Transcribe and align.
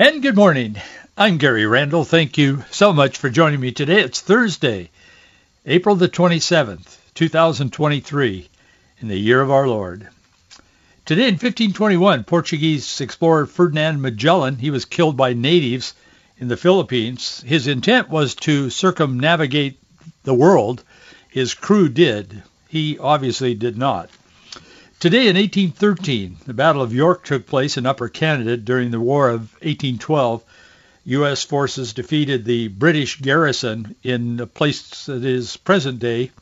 And 0.00 0.22
good 0.22 0.36
morning. 0.36 0.76
I'm 1.16 1.38
Gary 1.38 1.66
Randall. 1.66 2.04
Thank 2.04 2.38
you 2.38 2.64
so 2.70 2.92
much 2.92 3.18
for 3.18 3.28
joining 3.28 3.58
me 3.58 3.72
today. 3.72 4.00
It's 4.00 4.20
Thursday, 4.20 4.90
April 5.66 5.96
the 5.96 6.08
27th, 6.08 6.98
2023, 7.14 8.48
in 9.00 9.08
the 9.08 9.18
year 9.18 9.40
of 9.40 9.50
our 9.50 9.66
Lord. 9.66 10.06
Today 11.04 11.24
in 11.24 11.34
1521, 11.34 12.22
Portuguese 12.22 13.00
explorer 13.00 13.46
Ferdinand 13.46 14.00
Magellan, 14.00 14.58
he 14.58 14.70
was 14.70 14.84
killed 14.84 15.16
by 15.16 15.32
natives 15.32 15.94
in 16.38 16.46
the 16.46 16.56
Philippines. 16.56 17.42
His 17.44 17.66
intent 17.66 18.08
was 18.08 18.36
to 18.36 18.70
circumnavigate 18.70 19.80
the 20.22 20.32
world. 20.32 20.84
His 21.28 21.54
crew 21.54 21.88
did. 21.88 22.44
He 22.68 23.00
obviously 23.00 23.54
did 23.54 23.76
not. 23.76 24.10
Today 25.00 25.28
in 25.28 25.36
1813, 25.36 26.38
the 26.44 26.52
Battle 26.52 26.82
of 26.82 26.92
York 26.92 27.24
took 27.24 27.46
place 27.46 27.76
in 27.76 27.86
Upper 27.86 28.08
Canada 28.08 28.56
during 28.56 28.90
the 28.90 28.98
War 28.98 29.28
of 29.28 29.52
1812. 29.62 30.42
U.S. 31.04 31.44
forces 31.44 31.92
defeated 31.92 32.44
the 32.44 32.66
British 32.66 33.20
garrison 33.20 33.94
in 34.02 34.40
a 34.40 34.46
place 34.48 35.06
that 35.06 35.24
is 35.24 35.56
present-day 35.58 36.32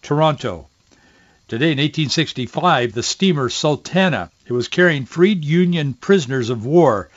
Toronto. 0.00 0.68
Today 1.48 1.72
in 1.72 1.78
1865, 1.78 2.92
the 2.92 3.02
steamer 3.02 3.48
Sultana, 3.48 4.30
it 4.46 4.52
was 4.52 4.68
carrying 4.68 5.06
freed 5.06 5.44
Union 5.44 5.92
prisoners 5.94 6.50
of 6.50 6.64
war. 6.64 7.08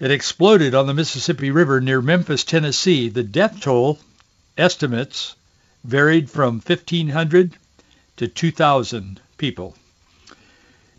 It 0.00 0.10
exploded 0.10 0.74
on 0.74 0.86
the 0.86 0.94
Mississippi 0.94 1.50
River 1.50 1.82
near 1.82 2.00
Memphis, 2.00 2.42
Tennessee. 2.42 3.10
The 3.10 3.22
death 3.22 3.60
toll 3.60 3.98
estimates 4.56 5.36
varied 5.84 6.30
from 6.30 6.62
1,500 6.66 7.52
to 8.16 8.28
2,000 8.28 9.20
people. 9.36 9.76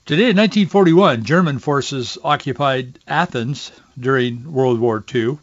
Today 0.07 0.29
in 0.29 0.37
1941, 0.37 1.25
German 1.25 1.59
forces 1.59 2.17
occupied 2.23 2.97
Athens 3.09 3.73
during 3.99 4.53
World 4.53 4.79
War 4.79 5.03
II. 5.13 5.37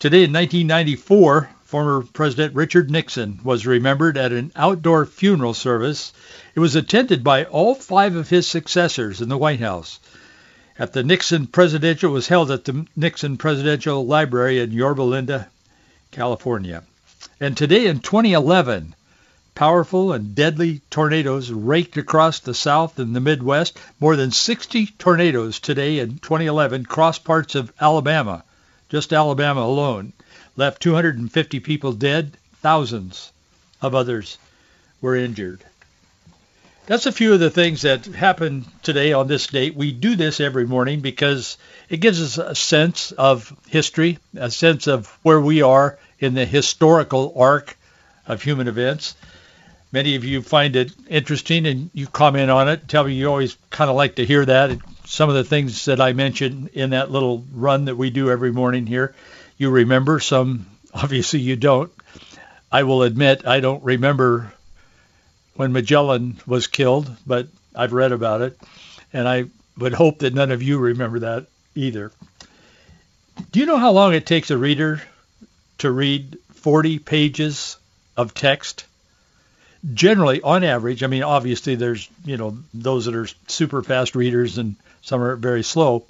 Today 0.00 0.24
in 0.24 0.32
1994, 0.32 1.50
former 1.62 2.02
President 2.12 2.56
Richard 2.56 2.90
Nixon 2.90 3.38
was 3.44 3.64
remembered 3.64 4.18
at 4.18 4.32
an 4.32 4.50
outdoor 4.56 5.06
funeral 5.06 5.54
service. 5.54 6.12
It 6.56 6.58
was 6.58 6.74
attended 6.74 7.22
by 7.22 7.44
all 7.44 7.76
five 7.76 8.16
of 8.16 8.28
his 8.28 8.48
successors 8.48 9.20
in 9.20 9.28
the 9.28 9.38
White 9.38 9.60
House. 9.60 10.00
At 10.80 10.92
the 10.92 11.04
Nixon 11.04 11.46
Presidential 11.46 12.10
was 12.10 12.26
held 12.26 12.50
at 12.50 12.64
the 12.64 12.86
Nixon 12.96 13.36
Presidential 13.36 14.04
Library 14.04 14.58
in 14.58 14.72
Yorba 14.72 15.02
Linda, 15.02 15.46
California. 16.10 16.82
And 17.38 17.56
today 17.56 17.86
in 17.86 18.00
2011, 18.00 18.96
Powerful 19.56 20.12
and 20.12 20.34
deadly 20.34 20.82
tornadoes 20.90 21.50
raked 21.50 21.96
across 21.96 22.40
the 22.40 22.52
South 22.52 22.98
and 22.98 23.16
the 23.16 23.20
Midwest. 23.20 23.78
More 23.98 24.14
than 24.14 24.30
60 24.30 24.88
tornadoes 24.98 25.60
today 25.60 25.98
in 25.98 26.18
2011 26.18 26.84
crossed 26.84 27.24
parts 27.24 27.54
of 27.54 27.72
Alabama, 27.80 28.44
just 28.90 29.14
Alabama 29.14 29.62
alone, 29.62 30.12
left 30.56 30.82
250 30.82 31.60
people 31.60 31.94
dead, 31.94 32.36
thousands 32.60 33.32
of 33.80 33.94
others 33.94 34.36
were 35.00 35.16
injured. 35.16 35.60
That's 36.84 37.06
a 37.06 37.12
few 37.12 37.32
of 37.32 37.40
the 37.40 37.48
things 37.48 37.80
that 37.80 38.04
happened 38.04 38.66
today 38.82 39.14
on 39.14 39.26
this 39.26 39.46
date. 39.46 39.74
We 39.74 39.90
do 39.90 40.16
this 40.16 40.38
every 40.38 40.66
morning 40.66 41.00
because 41.00 41.56
it 41.88 42.00
gives 42.00 42.20
us 42.20 42.36
a 42.36 42.54
sense 42.54 43.10
of 43.10 43.56
history, 43.68 44.18
a 44.36 44.50
sense 44.50 44.86
of 44.86 45.06
where 45.22 45.40
we 45.40 45.62
are 45.62 45.98
in 46.20 46.34
the 46.34 46.44
historical 46.44 47.32
arc 47.36 47.74
of 48.26 48.42
human 48.42 48.68
events. 48.68 49.14
Many 49.92 50.16
of 50.16 50.24
you 50.24 50.42
find 50.42 50.76
it 50.76 50.92
interesting 51.08 51.66
and 51.66 51.90
you 51.94 52.06
comment 52.06 52.50
on 52.50 52.68
it. 52.68 52.88
Tell 52.88 53.04
me 53.04 53.14
you 53.14 53.28
always 53.28 53.56
kind 53.70 53.88
of 53.88 53.96
like 53.96 54.16
to 54.16 54.26
hear 54.26 54.44
that. 54.44 54.78
Some 55.04 55.28
of 55.28 55.36
the 55.36 55.44
things 55.44 55.84
that 55.84 56.00
I 56.00 56.12
mentioned 56.12 56.70
in 56.74 56.90
that 56.90 57.10
little 57.10 57.44
run 57.52 57.84
that 57.86 57.96
we 57.96 58.10
do 58.10 58.30
every 58.30 58.52
morning 58.52 58.86
here, 58.86 59.14
you 59.56 59.70
remember. 59.70 60.18
Some 60.20 60.66
obviously 60.92 61.40
you 61.40 61.56
don't. 61.56 61.92
I 62.70 62.82
will 62.82 63.02
admit 63.02 63.46
I 63.46 63.60
don't 63.60 63.84
remember 63.84 64.52
when 65.54 65.72
Magellan 65.72 66.36
was 66.46 66.66
killed, 66.66 67.14
but 67.26 67.48
I've 67.74 67.92
read 67.92 68.12
about 68.12 68.42
it, 68.42 68.58
and 69.12 69.28
I 69.28 69.44
would 69.78 69.94
hope 69.94 70.20
that 70.20 70.34
none 70.34 70.50
of 70.50 70.62
you 70.62 70.78
remember 70.78 71.20
that 71.20 71.46
either. 71.74 72.12
Do 73.52 73.60
you 73.60 73.66
know 73.66 73.78
how 73.78 73.92
long 73.92 74.14
it 74.14 74.26
takes 74.26 74.50
a 74.50 74.58
reader 74.58 75.00
to 75.78 75.90
read 75.90 76.38
40 76.54 76.98
pages 76.98 77.76
of 78.16 78.34
text? 78.34 78.84
Generally, 79.94 80.42
on 80.42 80.64
average, 80.64 81.02
I 81.02 81.06
mean, 81.06 81.22
obviously 81.22 81.74
there's, 81.74 82.08
you 82.24 82.36
know, 82.36 82.58
those 82.74 83.06
that 83.06 83.14
are 83.14 83.28
super 83.46 83.82
fast 83.82 84.14
readers 84.14 84.58
and 84.58 84.76
some 85.02 85.22
are 85.22 85.36
very 85.36 85.62
slow, 85.62 86.04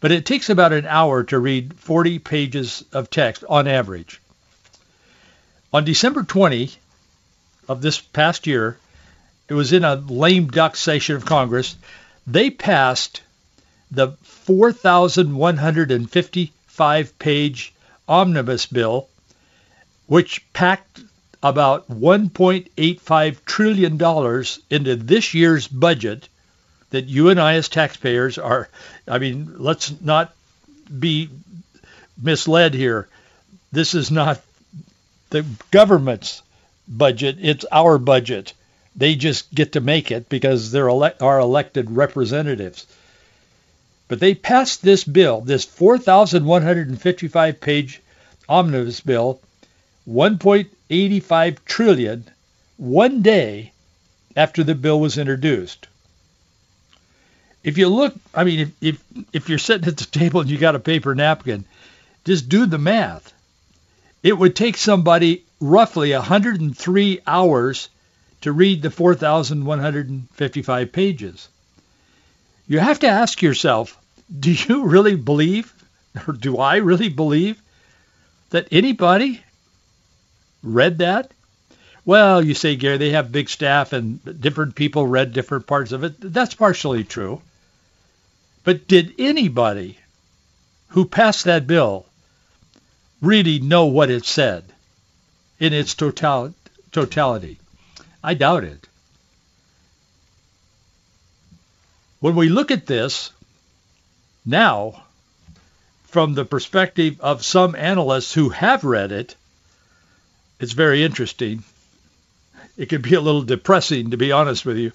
but 0.00 0.12
it 0.12 0.26
takes 0.26 0.50
about 0.50 0.72
an 0.72 0.86
hour 0.86 1.24
to 1.24 1.38
read 1.38 1.74
40 1.74 2.20
pages 2.20 2.84
of 2.92 3.10
text 3.10 3.44
on 3.48 3.66
average. 3.66 4.20
On 5.72 5.84
December 5.84 6.22
20 6.22 6.70
of 7.68 7.82
this 7.82 8.00
past 8.00 8.46
year, 8.46 8.78
it 9.48 9.54
was 9.54 9.72
in 9.72 9.82
a 9.84 9.96
lame 9.96 10.46
duck 10.48 10.76
session 10.76 11.16
of 11.16 11.24
Congress, 11.24 11.74
they 12.26 12.50
passed 12.50 13.22
the 13.90 14.08
4,155 14.22 17.18
page 17.18 17.72
omnibus 18.06 18.66
bill, 18.66 19.08
which 20.06 20.44
packed 20.52 21.00
about 21.42 21.88
$1.85 21.88 23.44
trillion 23.44 23.94
into 24.70 24.96
this 24.96 25.34
year's 25.34 25.68
budget 25.68 26.28
that 26.90 27.04
you 27.04 27.28
and 27.28 27.40
I 27.40 27.54
as 27.54 27.68
taxpayers 27.68 28.38
are, 28.38 28.68
I 29.06 29.18
mean, 29.18 29.54
let's 29.58 29.92
not 30.00 30.34
be 30.98 31.28
misled 32.20 32.74
here. 32.74 33.08
This 33.70 33.94
is 33.94 34.10
not 34.10 34.40
the 35.30 35.44
government's 35.70 36.42
budget. 36.88 37.36
It's 37.40 37.64
our 37.70 37.98
budget. 37.98 38.54
They 38.96 39.14
just 39.14 39.54
get 39.54 39.72
to 39.72 39.80
make 39.80 40.10
it 40.10 40.28
because 40.28 40.72
they're 40.72 40.88
ele- 40.88 41.12
our 41.20 41.38
elected 41.38 41.90
representatives. 41.90 42.86
But 44.08 44.20
they 44.20 44.34
passed 44.34 44.82
this 44.82 45.04
bill, 45.04 45.42
this 45.42 45.64
4,155 45.66 47.60
page 47.60 48.00
omnibus 48.48 49.00
bill, 49.00 49.40
1.85 50.08 51.58
trillion 51.66 52.24
one 52.78 53.20
day 53.20 53.72
after 54.34 54.64
the 54.64 54.74
bill 54.74 54.98
was 54.98 55.18
introduced. 55.18 55.86
If 57.62 57.76
you 57.76 57.88
look, 57.88 58.14
I 58.34 58.44
mean, 58.44 58.60
if, 58.60 58.70
if, 58.80 59.04
if 59.34 59.48
you're 59.48 59.58
sitting 59.58 59.86
at 59.86 59.98
the 59.98 60.04
table 60.06 60.40
and 60.40 60.48
you 60.48 60.56
got 60.56 60.76
a 60.76 60.80
paper 60.80 61.14
napkin, 61.14 61.66
just 62.24 62.48
do 62.48 62.64
the 62.64 62.78
math. 62.78 63.34
It 64.22 64.38
would 64.38 64.56
take 64.56 64.78
somebody 64.78 65.44
roughly 65.60 66.12
103 66.12 67.20
hours 67.26 67.88
to 68.40 68.52
read 68.52 68.82
the 68.82 68.90
4,155 68.90 70.92
pages. 70.92 71.48
You 72.66 72.78
have 72.78 73.00
to 73.00 73.08
ask 73.08 73.42
yourself, 73.42 73.98
do 74.38 74.52
you 74.52 74.84
really 74.86 75.16
believe, 75.16 75.72
or 76.26 76.32
do 76.32 76.56
I 76.58 76.76
really 76.76 77.10
believe, 77.10 77.60
that 78.50 78.68
anybody 78.70 79.42
read 80.62 80.98
that? 80.98 81.32
Well, 82.04 82.42
you 82.42 82.54
say, 82.54 82.76
Gary, 82.76 82.96
they 82.96 83.10
have 83.10 83.30
big 83.32 83.48
staff 83.48 83.92
and 83.92 84.40
different 84.40 84.74
people 84.74 85.06
read 85.06 85.32
different 85.32 85.66
parts 85.66 85.92
of 85.92 86.04
it. 86.04 86.14
That's 86.20 86.54
partially 86.54 87.04
true. 87.04 87.42
But 88.64 88.88
did 88.88 89.14
anybody 89.18 89.98
who 90.88 91.04
passed 91.04 91.44
that 91.44 91.66
bill 91.66 92.06
really 93.20 93.58
know 93.58 93.86
what 93.86 94.10
it 94.10 94.24
said 94.24 94.64
in 95.58 95.72
its 95.72 95.94
total, 95.94 96.54
totality? 96.92 97.58
I 98.22 98.34
doubt 98.34 98.64
it. 98.64 98.88
When 102.20 102.34
we 102.34 102.48
look 102.48 102.70
at 102.70 102.86
this 102.86 103.30
now 104.44 105.02
from 106.04 106.34
the 106.34 106.44
perspective 106.44 107.20
of 107.20 107.44
some 107.44 107.76
analysts 107.76 108.32
who 108.32 108.48
have 108.48 108.82
read 108.82 109.12
it, 109.12 109.36
it's 110.60 110.72
very 110.72 111.04
interesting. 111.04 111.62
It 112.76 112.88
can 112.88 113.02
be 113.02 113.14
a 113.14 113.20
little 113.20 113.42
depressing, 113.42 114.10
to 114.10 114.16
be 114.16 114.32
honest 114.32 114.64
with 114.64 114.76
you. 114.76 114.92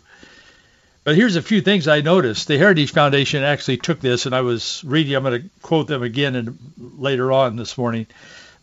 But 1.04 1.16
here's 1.16 1.36
a 1.36 1.42
few 1.42 1.60
things 1.60 1.88
I 1.88 2.02
noticed. 2.02 2.48
The 2.48 2.58
Heritage 2.58 2.94
Foundation 2.94 3.44
actually 3.44 3.78
took 3.78 4.00
this, 4.00 4.26
and 4.26 4.34
I 4.34 4.42
was 4.42 4.82
reading. 4.86 5.16
I'm 5.16 5.24
going 5.24 5.42
to 5.42 5.50
quote 5.62 5.88
them 5.88 6.02
again 6.02 6.36
in, 6.36 6.58
later 6.98 7.32
on 7.32 7.58
this 7.58 7.78
morning. 7.78 8.08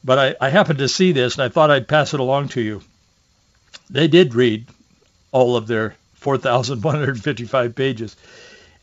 But 0.03 0.19
I, 0.19 0.47
I 0.47 0.49
happened 0.49 0.79
to 0.79 0.89
see 0.89 1.13
this, 1.13 1.35
and 1.35 1.43
I 1.43 1.51
thought 1.51 1.71
I'd 1.71 1.89
pass 1.89 2.15
it 2.15 2.21
along 2.21 2.49
to 2.51 2.63
you. 2.63 2.83
They 3.91 4.09
did 4.09 4.35
read 4.35 4.67
all 5.33 5.57
of 5.57 5.67
their 5.67 5.97
4,155 6.15 7.75
pages, 7.75 8.17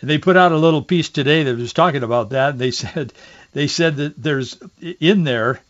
and 0.02 0.10
they 0.10 0.20
put 0.20 0.38
out 0.38 0.52
a 0.52 0.58
little 0.58 0.84
piece 0.84 1.10
today 1.10 1.44
that 1.44 1.58
was 1.58 1.74
talking 1.74 2.04
about 2.04 2.30
that. 2.30 2.52
And 2.52 2.60
they 2.60 2.72
said 2.72 3.12
they 3.54 3.68
said 3.68 3.96
that 3.96 4.22
there's 4.22 4.58
in 5.00 5.24
there 5.24 5.62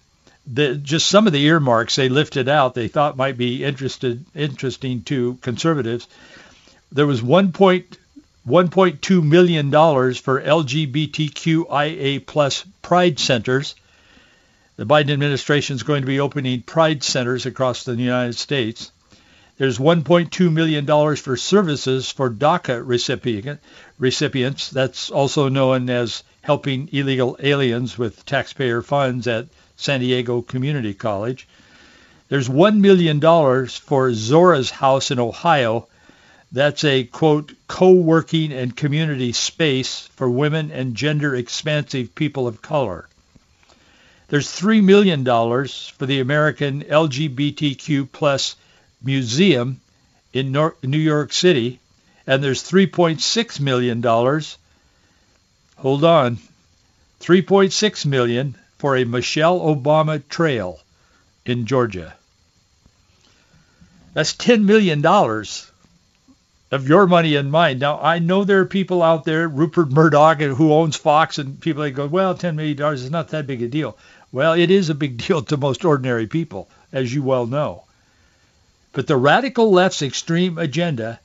the, 0.52 0.76
just 0.76 1.08
some 1.08 1.28
of 1.28 1.34
the 1.34 1.46
earmarks 1.46 1.96
they 1.96 2.10
lifted 2.10 2.48
out 2.48 2.74
they 2.74 2.88
thought 2.88 3.18
might 3.18 3.38
be 3.38 3.64
interested 3.64 4.24
interesting 4.36 5.02
to 5.04 5.36
conservatives 5.42 6.08
there 6.92 7.06
was 7.06 7.22
1.1.2 7.22 9.24
million 9.24 9.70
dollars 9.70 10.18
for 10.18 10.42
LGBTQIA 10.42 12.26
plus 12.26 12.64
pride 12.82 13.20
centers. 13.20 13.76
The 14.78 14.86
Biden 14.86 15.12
administration 15.12 15.76
is 15.76 15.84
going 15.84 16.02
to 16.02 16.08
be 16.08 16.22
opening 16.22 16.62
pride 16.62 17.04
centers 17.04 17.46
across 17.46 17.84
the 17.84 17.96
United 17.96 18.38
States. 18.38 18.92
There's 19.58 19.80
1.2 19.80 20.54
million 20.54 20.86
dollars 20.86 21.20
for 21.20 21.36
services 21.36 22.10
for 22.10 22.30
DACA 22.30 22.82
recipient, 22.86 23.60
recipients. 24.00 24.70
That's 24.70 25.12
also 25.12 25.50
known 25.50 25.90
as 25.90 26.24
helping 26.42 26.88
illegal 26.94 27.36
aliens 27.42 27.98
with 27.98 28.26
taxpayer 28.26 28.82
funds 28.82 29.28
at 29.28 29.48
San 29.78 30.02
Diego 30.02 30.42
Community 30.42 30.94
College. 30.94 31.48
There's 32.30 32.50
$1 32.50 32.80
million 32.80 33.22
for 33.68 34.14
Zora's 34.14 34.70
House 34.70 35.12
in 35.12 35.20
Ohio 35.20 35.88
that's 36.52 36.84
a, 36.84 37.04
quote, 37.04 37.54
co-working 37.68 38.52
and 38.52 38.76
community 38.76 39.32
space 39.32 40.08
for 40.16 40.30
women 40.30 40.72
and 40.72 40.96
gender 40.96 41.36
expansive 41.36 42.16
people 42.16 42.48
of 42.48 42.62
color. 42.62 43.08
There's 44.30 44.48
$3 44.48 44.84
million 44.84 45.24
for 45.24 46.06
the 46.06 46.20
American 46.20 46.84
LGBTQ 46.84 48.12
plus 48.12 48.56
museum 49.02 49.80
in 50.34 50.52
New 50.52 50.98
York 50.98 51.32
City, 51.32 51.80
and 52.26 52.44
there's 52.44 52.64
$3.6 52.64 53.60
million, 53.60 54.02
hold 55.78 56.04
on, 56.04 56.38
$3.6 57.22 58.06
million 58.06 58.56
for 58.78 58.96
a 58.96 59.06
Michelle 59.06 59.60
Obama 59.60 60.22
trail 60.28 60.80
in 61.46 61.66
Georgia. 61.66 62.14
That's 64.14 64.34
$10 64.34 64.64
million 64.64 65.06
of 66.72 66.88
your 66.88 67.08
money 67.08 67.36
and 67.36 67.52
mine. 67.52 67.80
Now, 67.80 68.00
I 68.00 68.20
know 68.20 68.44
there 68.44 68.62
are 68.62 68.66
people 68.66 69.02
out 69.02 69.26
there, 69.26 69.48
Rupert 69.48 69.92
Murdoch, 69.92 70.42
who 70.42 70.74
owns 70.74 70.96
Fox, 70.96 71.38
and 71.38 71.60
people 71.60 71.84
that 71.84 71.92
go, 71.92 72.08
well, 72.08 72.36
$10 72.36 72.56
million 72.56 72.94
is 72.94 73.12
not 73.12 73.30
that 73.30 73.48
big 73.48 73.62
a 73.62 73.68
deal. 73.68 73.98
Well, 74.32 74.54
it 74.54 74.72
is 74.72 74.90
a 74.90 74.96
big 74.96 75.18
deal 75.26 75.42
to 75.44 75.58
most 75.58 75.86
ordinary 75.86 76.28
people, 76.28 76.68
as 76.92 77.14
you 77.14 77.24
well 77.24 77.46
know. 77.46 77.84
But 78.94 79.08
the 79.08 79.16
radical 79.16 79.72
left's 79.72 80.02
extreme 80.02 80.58
agenda 80.58 81.20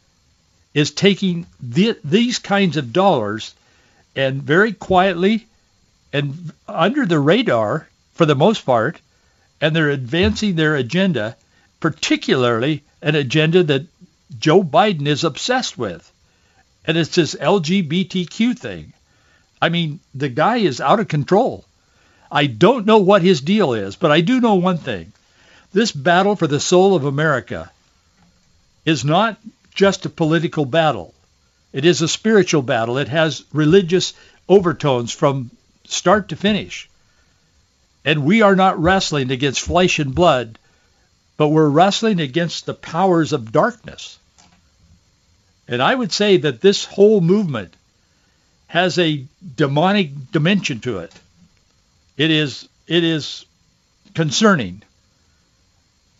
is 0.75 0.90
taking 0.90 1.46
the, 1.60 1.96
these 2.04 2.38
kinds 2.38 2.76
of 2.76 2.93
dollars 2.93 3.54
and 4.14 4.43
very 4.43 4.72
quietly 4.72 5.46
and 6.12 6.53
under 6.69 7.06
the 7.06 7.19
radar, 7.19 7.88
for 8.14 8.26
the 8.26 8.35
most 8.35 8.64
part, 8.67 9.00
and 9.61 9.75
they're 9.75 9.91
advancing 9.91 10.55
their 10.55 10.76
agenda, 10.76 11.37
particularly 11.81 12.82
an 13.00 13.14
agenda 13.14 13.62
that 13.62 13.87
Joe 14.38 14.62
Biden 14.62 15.06
is 15.06 15.25
obsessed 15.25 15.79
with. 15.79 16.11
And 16.85 16.97
it's 16.97 17.14
this 17.14 17.35
LGBTQ 17.35 18.59
thing. 18.59 18.93
I 19.61 19.69
mean, 19.69 20.00
the 20.14 20.29
guy 20.29 20.56
is 20.56 20.81
out 20.81 21.00
of 21.00 21.09
control. 21.09 21.64
I 22.31 22.47
don't 22.47 22.87
know 22.87 22.99
what 22.99 23.23
his 23.23 23.41
deal 23.41 23.75
is, 23.75 23.94
but 23.94 24.11
I 24.11 24.20
do 24.20 24.41
know 24.41 24.56
one 24.56 24.79
thing. 24.79 25.12
This 25.73 25.93
battle 25.93 26.35
for 26.35 26.47
the 26.47 26.61
soul 26.61 26.94
of 26.94 27.05
America 27.05 27.70
is 28.85 29.05
not 29.05 29.38
just 29.75 30.05
a 30.06 30.11
political 30.11 30.64
battle. 30.64 31.14
It 31.73 31.85
is 31.85 32.03
a 32.03 32.09
spiritual 32.09 32.62
battle. 32.62 32.99
It 32.99 33.09
has 33.09 33.44
religious 33.53 34.12
overtones 34.49 35.12
from 35.12 35.50
start 35.92 36.28
to 36.28 36.36
finish. 36.36 36.88
And 38.04 38.24
we 38.24 38.42
are 38.42 38.56
not 38.56 38.80
wrestling 38.82 39.30
against 39.30 39.60
flesh 39.60 39.98
and 39.98 40.14
blood, 40.14 40.58
but 41.36 41.48
we're 41.48 41.68
wrestling 41.68 42.20
against 42.20 42.66
the 42.66 42.74
powers 42.74 43.32
of 43.32 43.52
darkness. 43.52 44.18
And 45.68 45.82
I 45.82 45.94
would 45.94 46.12
say 46.12 46.38
that 46.38 46.60
this 46.60 46.84
whole 46.84 47.20
movement 47.20 47.74
has 48.66 48.98
a 48.98 49.24
demonic 49.56 50.32
dimension 50.32 50.80
to 50.80 50.98
it. 50.98 51.12
It 52.16 52.30
is 52.30 52.68
it 52.86 53.04
is 53.04 53.44
concerning 54.14 54.82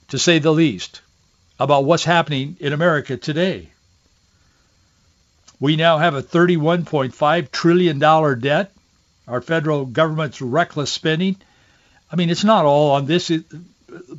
to 0.08 0.19
say 0.19 0.38
the 0.38 0.52
least 0.52 1.00
about 1.58 1.84
what's 1.84 2.04
happening 2.04 2.56
in 2.60 2.72
America 2.72 3.16
today. 3.16 3.69
We 5.60 5.76
now 5.76 5.98
have 5.98 6.14
a 6.14 6.22
$31.5 6.22 7.50
trillion 7.52 7.98
debt. 8.40 8.72
Our 9.28 9.40
federal 9.40 9.86
government's 9.86 10.42
reckless 10.42 10.90
spending. 10.90 11.36
I 12.10 12.16
mean, 12.16 12.30
it's 12.30 12.44
not 12.44 12.64
all 12.64 12.92
on 12.92 13.06
this 13.06 13.30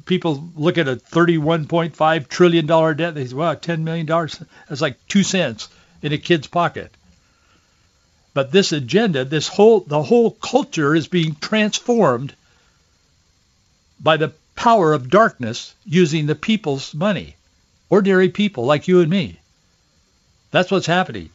people 0.05 0.49
look 0.55 0.77
at 0.77 0.87
a 0.87 0.95
$31.5 0.95 2.27
trillion 2.27 2.65
debt. 2.65 3.15
They 3.15 3.25
say, 3.25 3.35
wow, 3.35 3.55
$10 3.55 3.81
million, 3.81 4.05
that's 4.05 4.81
like 4.81 4.97
two 5.07 5.23
cents 5.23 5.69
in 6.01 6.13
a 6.13 6.17
kid's 6.17 6.47
pocket. 6.47 6.91
But 8.33 8.51
this 8.51 8.71
agenda, 8.71 9.25
this 9.25 9.47
whole, 9.47 9.81
the 9.81 10.01
whole 10.01 10.31
culture 10.31 10.95
is 10.95 11.07
being 11.07 11.35
transformed 11.35 12.33
by 13.99 14.17
the 14.17 14.33
power 14.55 14.93
of 14.93 15.09
darkness 15.09 15.73
using 15.85 16.25
the 16.25 16.35
people's 16.35 16.93
money. 16.93 17.35
Ordinary 17.89 18.29
people 18.29 18.65
like 18.65 18.87
you 18.87 19.01
and 19.01 19.09
me. 19.09 19.39
That's 20.51 20.71
what's 20.71 20.87
happening 20.87 21.29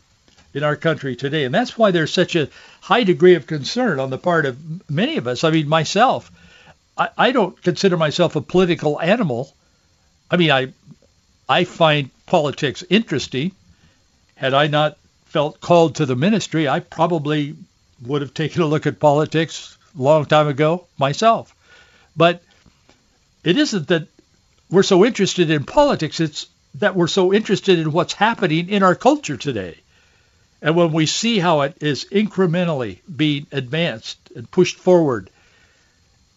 in 0.58 0.64
our 0.64 0.76
country 0.76 1.16
today. 1.16 1.44
And 1.44 1.54
that's 1.54 1.78
why 1.78 1.90
there's 1.90 2.12
such 2.12 2.36
a 2.36 2.50
high 2.82 3.04
degree 3.04 3.34
of 3.34 3.46
concern 3.46 3.98
on 3.98 4.10
the 4.10 4.18
part 4.18 4.44
of 4.44 4.90
many 4.90 5.16
of 5.16 5.26
us. 5.26 5.44
I 5.44 5.50
mean, 5.50 5.68
myself, 5.68 6.30
I, 6.96 7.08
I 7.16 7.32
don't 7.32 7.60
consider 7.62 7.96
myself 7.96 8.36
a 8.36 8.42
political 8.42 9.00
animal. 9.00 9.54
I 10.30 10.36
mean, 10.36 10.50
I 10.50 10.72
I 11.48 11.64
find 11.64 12.10
politics 12.26 12.84
interesting. 12.90 13.52
Had 14.34 14.52
I 14.52 14.66
not 14.66 14.98
felt 15.24 15.60
called 15.60 15.96
to 15.96 16.06
the 16.06 16.16
ministry, 16.16 16.68
I 16.68 16.80
probably 16.80 17.56
would 18.02 18.22
have 18.22 18.34
taken 18.34 18.62
a 18.62 18.66
look 18.66 18.86
at 18.86 19.00
politics 19.00 19.76
a 19.98 20.02
long 20.02 20.26
time 20.26 20.48
ago 20.48 20.86
myself. 20.98 21.54
But 22.16 22.42
it 23.44 23.56
isn't 23.56 23.88
that 23.88 24.08
we're 24.70 24.82
so 24.82 25.04
interested 25.04 25.50
in 25.50 25.64
politics, 25.64 26.20
it's 26.20 26.46
that 26.74 26.94
we're 26.94 27.08
so 27.08 27.32
interested 27.32 27.78
in 27.78 27.92
what's 27.92 28.12
happening 28.12 28.68
in 28.68 28.82
our 28.82 28.94
culture 28.94 29.36
today. 29.36 29.78
And 30.60 30.74
when 30.74 30.92
we 30.92 31.06
see 31.06 31.38
how 31.38 31.62
it 31.62 31.76
is 31.80 32.04
incrementally 32.06 32.98
being 33.14 33.46
advanced 33.52 34.18
and 34.34 34.50
pushed 34.50 34.76
forward 34.76 35.30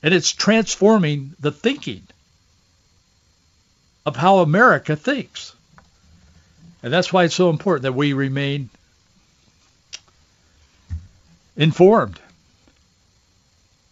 and 0.04 0.14
it's 0.14 0.32
transforming 0.32 1.36
the 1.40 1.52
thinking 1.52 2.04
of 4.06 4.16
how 4.16 4.40
America 4.40 4.96
thinks. 4.96 5.54
And 6.82 6.92
that's 6.92 7.14
why 7.14 7.26
it's 7.26 7.36
so 7.36 7.52
important 7.52 7.84
that 7.84 7.94
we 7.94 8.14
remain 8.14 8.70
informed. 11.56 12.20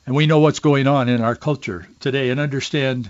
And 0.07 0.15
we 0.15 0.25
know 0.25 0.39
what's 0.39 0.59
going 0.59 0.87
on 0.87 1.07
in 1.07 1.21
our 1.21 1.35
culture 1.35 1.87
today 1.99 2.31
and 2.31 2.39
understand 2.39 3.07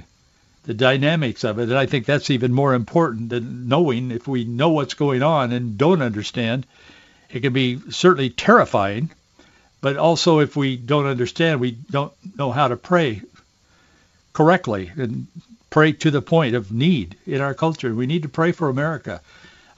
the 0.63 0.73
dynamics 0.73 1.45
of 1.45 1.57
it. 1.59 1.69
And 1.69 1.77
I 1.77 1.85
think 1.85 2.05
that's 2.05 2.29
even 2.29 2.51
more 2.51 2.73
important 2.73 3.29
than 3.29 3.69
knowing 3.69 4.11
if 4.11 4.27
we 4.27 4.43
know 4.43 4.69
what's 4.69 4.95
going 4.95 5.23
on 5.23 5.53
and 5.53 5.77
don't 5.77 6.01
understand. 6.01 6.65
It 7.31 7.41
can 7.41 7.53
be 7.53 7.79
certainly 7.89 8.29
terrifying 8.29 9.11
but 9.81 9.97
also, 9.97 10.39
if 10.39 10.55
we 10.55 10.75
don't 10.75 11.05
understand, 11.05 11.59
we 11.59 11.71
don't 11.71 12.11
know 12.37 12.51
how 12.51 12.67
to 12.67 12.75
pray 12.75 13.21
correctly 14.33 14.91
and 14.95 15.27
pray 15.69 15.93
to 15.93 16.11
the 16.11 16.21
point 16.21 16.55
of 16.55 16.71
need 16.71 17.15
in 17.25 17.39
our 17.39 17.53
culture. 17.53 17.93
We 17.95 18.05
need 18.05 18.23
to 18.23 18.29
pray 18.29 18.51
for 18.51 18.67
America. 18.67 19.21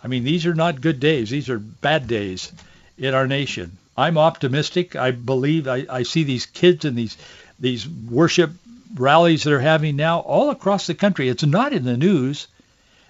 I 0.03 0.08
mean, 0.08 0.24
these 0.24 0.48
are 0.48 0.55
not 0.55 0.81
good 0.81 1.00
days. 1.00 1.29
These 1.29 1.50
are 1.50 1.60
bad 1.60 2.08
days 2.08 2.51
in 2.98 3.13
our 3.13 3.27
nation. 3.27 3.77
I'm 3.96 4.17
optimistic. 4.17 4.96
I 4.96 5.12
believe 5.12 5.67
I, 5.67 5.86
I 5.88 6.03
see 6.03 6.24
these 6.24 6.48
kids 6.48 6.86
and 6.86 6.98
these 6.98 7.17
these 7.60 7.88
worship 7.88 8.51
rallies 8.96 9.43
that 9.43 9.53
are 9.53 9.60
having 9.60 9.96
now 9.96 10.22
all 10.22 10.50
across 10.50 10.88
the 10.88 10.96
country. 10.96 11.29
It's 11.29 11.43
not 11.43 11.74
in 11.74 11.84
the 11.84 11.98
news. 11.98 12.48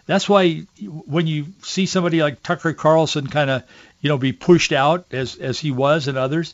That's 0.05 0.27
why 0.27 0.65
when 0.79 1.27
you 1.27 1.47
see 1.63 1.85
somebody 1.85 2.21
like 2.21 2.43
Tucker 2.43 2.73
Carlson 2.73 3.27
kind 3.27 3.49
of, 3.49 3.63
you 4.01 4.09
know, 4.09 4.17
be 4.17 4.33
pushed 4.33 4.71
out 4.71 5.05
as 5.11 5.35
as 5.35 5.59
he 5.59 5.71
was 5.71 6.07
and 6.07 6.17
others, 6.17 6.53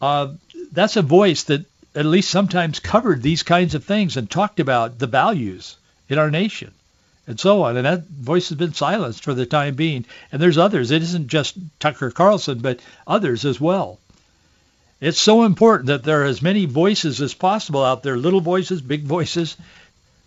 uh, 0.00 0.28
that's 0.72 0.96
a 0.96 1.02
voice 1.02 1.44
that 1.44 1.64
at 1.94 2.06
least 2.06 2.30
sometimes 2.30 2.80
covered 2.80 3.22
these 3.22 3.42
kinds 3.42 3.74
of 3.74 3.84
things 3.84 4.16
and 4.16 4.30
talked 4.30 4.60
about 4.60 4.98
the 4.98 5.06
values 5.06 5.76
in 6.08 6.18
our 6.18 6.30
nation 6.30 6.72
and 7.26 7.38
so 7.38 7.62
on. 7.62 7.76
And 7.76 7.86
that 7.86 8.08
voice 8.08 8.48
has 8.48 8.58
been 8.58 8.74
silenced 8.74 9.24
for 9.24 9.34
the 9.34 9.46
time 9.46 9.74
being. 9.74 10.04
And 10.30 10.40
there's 10.40 10.58
others. 10.58 10.90
It 10.90 11.02
isn't 11.02 11.28
just 11.28 11.56
Tucker 11.78 12.10
Carlson, 12.10 12.58
but 12.58 12.80
others 13.06 13.44
as 13.44 13.60
well. 13.60 13.98
It's 15.00 15.20
so 15.20 15.44
important 15.44 15.88
that 15.88 16.04
there 16.04 16.22
are 16.22 16.26
as 16.26 16.42
many 16.42 16.64
voices 16.64 17.20
as 17.20 17.34
possible 17.34 17.84
out 17.84 18.02
there, 18.02 18.16
little 18.16 18.40
voices, 18.40 18.80
big 18.80 19.02
voices. 19.02 19.56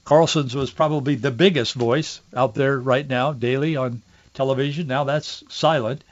Carlson's 0.05 0.55
was 0.55 0.71
probably 0.71 1.15
the 1.15 1.31
biggest 1.31 1.73
voice 1.73 2.21
out 2.35 2.53
there 2.53 2.79
right 2.79 3.07
now, 3.07 3.33
daily 3.33 3.75
on 3.75 4.01
television. 4.33 4.87
Now 4.87 5.03
that's 5.03 5.43
silent. 5.49 6.03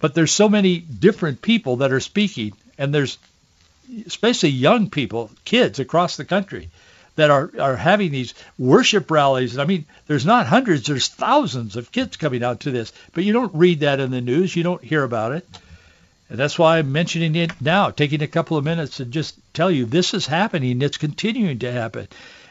But 0.00 0.14
there's 0.14 0.32
so 0.32 0.48
many 0.48 0.78
different 0.78 1.42
people 1.42 1.76
that 1.76 1.92
are 1.92 2.00
speaking, 2.00 2.52
and 2.78 2.94
there's 2.94 3.18
especially 4.06 4.50
young 4.50 4.90
people, 4.90 5.30
kids 5.44 5.78
across 5.78 6.16
the 6.16 6.24
country 6.24 6.68
that 7.16 7.30
are, 7.30 7.50
are 7.58 7.76
having 7.76 8.10
these 8.10 8.34
worship 8.58 9.10
rallies. 9.10 9.58
I 9.58 9.64
mean, 9.64 9.84
there's 10.06 10.24
not 10.24 10.46
hundreds, 10.46 10.86
there's 10.86 11.08
thousands 11.08 11.76
of 11.76 11.92
kids 11.92 12.16
coming 12.16 12.42
out 12.42 12.60
to 12.60 12.70
this, 12.70 12.92
but 13.12 13.24
you 13.24 13.32
don't 13.32 13.54
read 13.54 13.80
that 13.80 14.00
in 14.00 14.10
the 14.10 14.20
news. 14.20 14.54
You 14.54 14.62
don't 14.62 14.82
hear 14.82 15.02
about 15.02 15.32
it. 15.32 15.46
And 16.28 16.38
that's 16.38 16.58
why 16.58 16.78
I'm 16.78 16.92
mentioning 16.92 17.34
it 17.34 17.60
now, 17.60 17.90
taking 17.90 18.22
a 18.22 18.28
couple 18.28 18.56
of 18.56 18.64
minutes 18.64 18.98
to 18.98 19.04
just 19.04 19.34
tell 19.52 19.70
you 19.70 19.84
this 19.84 20.14
is 20.14 20.26
happening. 20.26 20.80
It's 20.80 20.96
continuing 20.96 21.58
to 21.58 21.72
happen. 21.72 22.06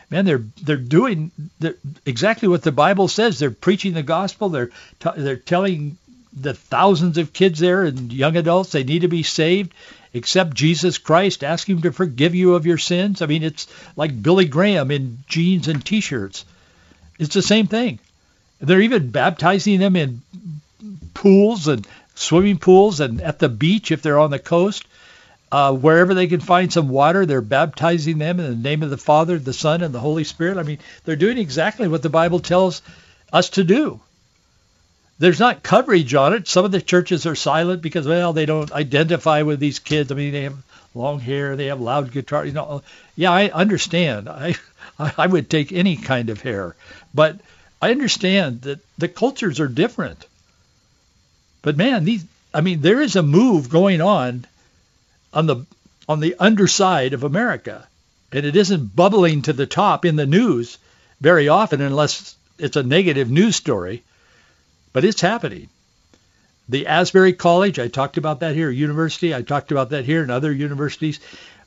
Man, 0.10 0.26
they're 0.26 0.44
they're 0.64 0.78
doing 0.78 1.32
they're, 1.60 1.76
exactly 2.06 2.48
what 2.48 2.64
the 2.64 2.72
Bible 2.72 3.08
says. 3.08 3.38
They're 3.38 3.52
preaching 3.52 3.94
the 3.94 4.04
gospel. 4.04 4.50
They're 4.50 4.72
t- 5.00 5.10
they're 5.18 5.36
telling 5.36 5.98
the 6.34 6.54
thousands 6.54 7.18
of 7.18 7.34
kids 7.34 7.60
there 7.60 7.84
and 7.84 8.12
young 8.14 8.38
adults 8.38 8.72
they 8.72 8.84
need 8.84 9.02
to 9.02 9.08
be 9.08 9.24
saved 9.24 9.74
accept 10.14 10.54
Jesus 10.54 10.98
Christ, 10.98 11.44
ask 11.44 11.70
him 11.70 11.82
to 11.84 11.92
forgive 11.92 12.36
you 12.36 12.56
of 12.56 12.66
your 12.66 12.78
sins. 12.78 13.22
I 13.22 13.26
mean, 13.26 13.44
it's 13.44 13.68
like 13.96 14.22
Billy 14.22 14.46
Graham 14.46 14.92
in 14.92 15.20
jeans 15.28 15.68
and 15.68 15.86
T-shirts. 15.86 16.46
It's 17.18 17.34
the 17.34 17.42
same 17.42 17.68
thing. 17.68 18.00
They're 18.60 18.82
even 18.82 19.12
baptizing 19.12 19.80
them 19.80 19.96
in 19.96 20.22
pools 21.14 21.68
and 21.68 21.88
swimming 22.16 22.58
pools 22.58 23.00
and 23.00 23.22
at 23.22 23.40
the 23.40 23.50
beach 23.50 23.92
if 23.92 24.02
they're 24.02 24.20
on 24.20 24.32
the 24.32 24.40
coast. 24.40 24.86
Uh, 25.52 25.74
wherever 25.74 26.14
they 26.14 26.28
can 26.28 26.40
find 26.40 26.72
some 26.72 26.90
water, 26.90 27.26
they're 27.26 27.42
baptizing 27.42 28.20
them 28.20 28.40
in 28.40 28.46
the 28.50 28.70
name 28.70 28.84
of 28.84 28.92
the 28.92 28.98
Father, 28.98 29.40
the 29.40 29.54
Son, 29.54 29.82
and 29.82 29.94
the 29.94 30.00
Holy 30.00 30.24
Spirit. 30.24 30.58
I 30.58 30.64
mean, 30.64 30.78
they're 31.06 31.16
doing 31.16 31.40
exactly 31.40 31.88
what 31.88 32.04
the 32.04 32.10
Bible 32.10 32.40
tells 32.40 32.82
us 33.34 33.50
to 33.52 33.64
do 33.64 34.00
there's 35.20 35.40
not 35.40 35.64
coverage 35.64 36.14
on 36.14 36.34
it. 36.34 36.48
Some 36.48 36.66
of 36.66 36.72
the 36.72 36.82
churches 36.82 37.26
are 37.26 37.36
silent 37.36 37.82
because 37.82 38.08
well 38.08 38.34
they 38.34 38.46
don't 38.46 38.72
identify 38.72 39.42
with 39.44 39.60
these 39.60 39.80
kids. 39.80 40.12
I 40.12 40.16
mean 40.16 40.32
they 40.32 40.44
have 40.44 40.58
long 40.96 41.20
hair, 41.20 41.56
they 41.56 41.66
have 41.66 41.82
loud 41.82 42.12
guitar. 42.12 42.46
You 42.46 42.54
know, 42.54 42.82
yeah, 43.16 43.32
I 43.32 43.50
understand. 43.50 44.30
I 44.30 44.56
I 45.00 45.28
would 45.28 45.50
take 45.50 45.72
any 45.72 45.98
kind 45.98 46.30
of 46.30 46.42
hair, 46.42 46.76
but 47.14 47.40
I 47.82 47.92
understand 47.92 48.64
that 48.64 48.80
the 48.98 49.08
cultures 49.08 49.60
are 49.60 49.68
different. 49.68 50.26
But 51.62 51.78
man, 51.78 52.06
these 52.06 52.26
I 52.54 52.62
mean 52.62 52.82
there 52.82 53.02
is 53.02 53.18
a 53.18 53.24
move 53.24 53.70
going 53.70 54.02
on 54.02 54.46
on 55.34 55.46
the 55.46 55.66
on 56.08 56.20
the 56.20 56.36
underside 56.40 57.14
of 57.14 57.24
America, 57.24 57.88
and 58.32 58.46
it 58.46 58.56
isn't 58.56 58.96
bubbling 58.96 59.44
to 59.44 59.54
the 59.54 59.68
top 59.68 60.06
in 60.06 60.16
the 60.16 60.26
news 60.26 60.78
very 61.22 61.48
often 61.48 61.82
unless 61.82 62.36
it's 62.58 62.76
a 62.76 62.84
negative 62.84 63.30
news 63.30 63.56
story 63.56 64.04
but 64.94 65.06
it's 65.06 65.22
happening. 65.22 65.70
The 66.68 66.88
Asbury 66.88 67.34
College, 67.34 67.80
I 67.80 67.88
talked 67.88 68.18
about 68.18 68.42
that 68.42 68.56
here, 68.56 68.70
university, 68.70 69.34
I 69.34 69.42
talked 69.42 69.72
about 69.72 69.92
that 69.92 70.06
here 70.06 70.24
in 70.24 70.30
other 70.30 70.52
universities. 70.52 71.20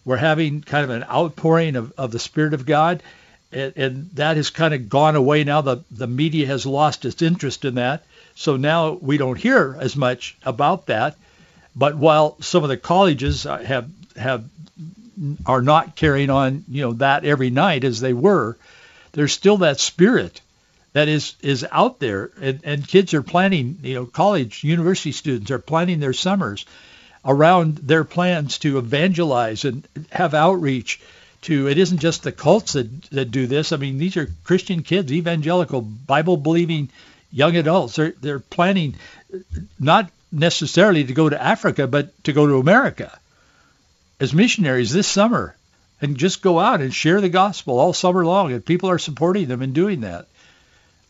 We're 0.04 0.16
having 0.16 0.62
kind 0.62 0.84
of 0.84 0.90
an 0.90 1.04
outpouring 1.04 1.76
of, 1.76 1.92
of 1.96 2.10
the 2.10 2.18
Spirit 2.18 2.54
of 2.54 2.66
God, 2.66 3.02
and, 3.52 3.72
and 3.76 4.10
that 4.14 4.36
has 4.36 4.50
kind 4.50 4.74
of 4.74 4.88
gone 4.88 5.16
away 5.16 5.44
now. 5.44 5.60
The, 5.60 5.84
the 5.90 6.06
media 6.06 6.46
has 6.46 6.66
lost 6.66 7.04
its 7.04 7.22
interest 7.22 7.64
in 7.64 7.76
that. 7.76 8.04
So 8.34 8.56
now 8.56 8.92
we 8.92 9.18
don't 9.18 9.38
hear 9.38 9.76
as 9.78 9.96
much 9.96 10.36
about 10.44 10.86
that. 10.86 11.16
But 11.74 11.96
while 11.96 12.36
some 12.40 12.62
of 12.62 12.68
the 12.68 12.76
colleges 12.76 13.46
uh, 13.46 13.58
have 13.58 13.88
have 14.16 14.44
are 15.46 15.62
not 15.62 15.96
carrying 15.96 16.30
on, 16.30 16.64
you 16.68 16.82
know, 16.82 16.92
that 16.94 17.24
every 17.24 17.50
night 17.50 17.84
as 17.84 18.00
they 18.00 18.12
were, 18.12 18.56
there's 19.12 19.32
still 19.32 19.58
that 19.58 19.80
spirit 19.80 20.40
that 20.92 21.08
is 21.08 21.34
is 21.40 21.66
out 21.70 21.98
there, 21.98 22.30
and, 22.40 22.60
and 22.64 22.86
kids 22.86 23.14
are 23.14 23.22
planning. 23.22 23.78
You 23.82 23.94
know, 23.94 24.06
college, 24.06 24.64
university 24.64 25.12
students 25.12 25.50
are 25.50 25.58
planning 25.58 26.00
their 26.00 26.12
summers 26.12 26.66
around 27.24 27.76
their 27.76 28.04
plans 28.04 28.58
to 28.58 28.78
evangelize 28.78 29.64
and 29.64 29.86
have 30.10 30.34
outreach 30.34 31.00
to 31.42 31.68
it 31.68 31.78
isn't 31.78 31.98
just 31.98 32.22
the 32.22 32.32
cults 32.32 32.74
that, 32.74 33.02
that 33.10 33.30
do 33.30 33.46
this. 33.46 33.72
I 33.72 33.76
mean, 33.76 33.98
these 33.98 34.16
are 34.16 34.30
Christian 34.44 34.82
kids, 34.82 35.12
evangelical, 35.12 35.80
Bible 35.80 36.36
believing 36.36 36.88
young 37.30 37.56
adults. 37.56 37.96
They're 37.96 38.14
they're 38.20 38.38
planning 38.38 38.94
not 39.78 40.10
necessarily 40.32 41.04
to 41.04 41.12
go 41.12 41.28
to 41.28 41.40
Africa, 41.40 41.86
but 41.86 42.24
to 42.24 42.32
go 42.32 42.46
to 42.46 42.58
America 42.58 43.18
as 44.18 44.32
missionaries 44.32 44.92
this 44.92 45.06
summer 45.06 45.54
and 46.00 46.16
just 46.16 46.42
go 46.42 46.58
out 46.58 46.80
and 46.80 46.94
share 46.94 47.20
the 47.20 47.28
gospel 47.28 47.78
all 47.78 47.92
summer 47.92 48.24
long. 48.24 48.52
And 48.52 48.64
people 48.64 48.90
are 48.90 48.98
supporting 48.98 49.46
them 49.46 49.62
in 49.62 49.72
doing 49.72 50.00
that 50.00 50.26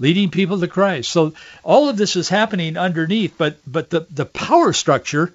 leading 0.03 0.31
people 0.31 0.59
to 0.59 0.69
Christ. 0.69 1.11
So 1.11 1.33
all 1.63 1.89
of 1.89 1.97
this 1.97 2.17
is 2.17 2.29
happening 2.29 2.77
underneath, 2.77 3.35
but 3.39 3.59
but 3.67 3.89
the, 3.89 4.07
the 4.11 4.27
power 4.27 4.73
structure 4.73 5.33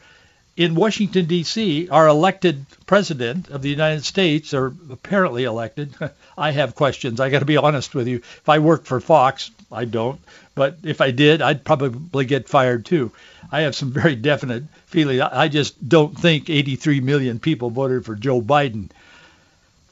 in 0.57 0.75
Washington 0.75 1.25
D.C. 1.25 1.87
our 1.89 2.07
elected 2.07 2.65
president 2.85 3.49
of 3.49 3.61
the 3.61 3.69
United 3.69 4.03
States, 4.03 4.53
or 4.53 4.73
apparently 4.91 5.45
elected. 5.45 5.95
I 6.37 6.51
have 6.51 6.75
questions. 6.75 7.19
I 7.19 7.29
got 7.29 7.39
to 7.39 7.45
be 7.45 7.57
honest 7.57 7.95
with 7.95 8.07
you. 8.07 8.17
If 8.17 8.49
I 8.49 8.59
worked 8.59 8.87
for 8.87 8.99
Fox, 8.99 9.51
I 9.71 9.85
don't. 9.85 10.19
But 10.55 10.77
if 10.83 11.01
I 11.01 11.11
did, 11.11 11.41
I'd 11.41 11.63
probably 11.63 12.25
get 12.25 12.47
fired 12.47 12.85
too. 12.85 13.11
I 13.51 13.61
have 13.61 13.75
some 13.75 13.91
very 13.91 14.15
definite 14.15 14.63
feeling. 14.85 15.21
I 15.21 15.47
just 15.47 15.87
don't 15.87 16.17
think 16.17 16.49
83 16.49 17.01
million 17.01 17.39
people 17.39 17.69
voted 17.69 18.05
for 18.05 18.15
Joe 18.15 18.41
Biden 18.41 18.89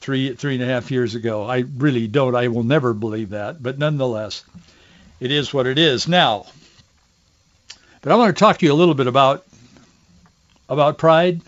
three 0.00 0.34
three 0.34 0.54
and 0.54 0.62
a 0.62 0.66
half 0.66 0.90
years 0.90 1.14
ago. 1.14 1.44
I 1.44 1.64
really 1.76 2.06
don't. 2.06 2.34
I 2.34 2.48
will 2.48 2.62
never 2.62 2.94
believe 2.94 3.30
that. 3.30 3.62
But 3.62 3.78
nonetheless, 3.78 4.44
it 5.20 5.30
is 5.30 5.52
what 5.52 5.66
it 5.66 5.78
is 5.78 6.08
now. 6.08 6.46
But 8.02 8.12
I 8.12 8.16
want 8.16 8.36
to 8.36 8.38
talk 8.38 8.58
to 8.58 8.66
you 8.66 8.72
a 8.72 8.74
little 8.74 8.94
bit 8.94 9.06
about 9.06 9.44
about 10.68 10.98
pride 10.98 11.40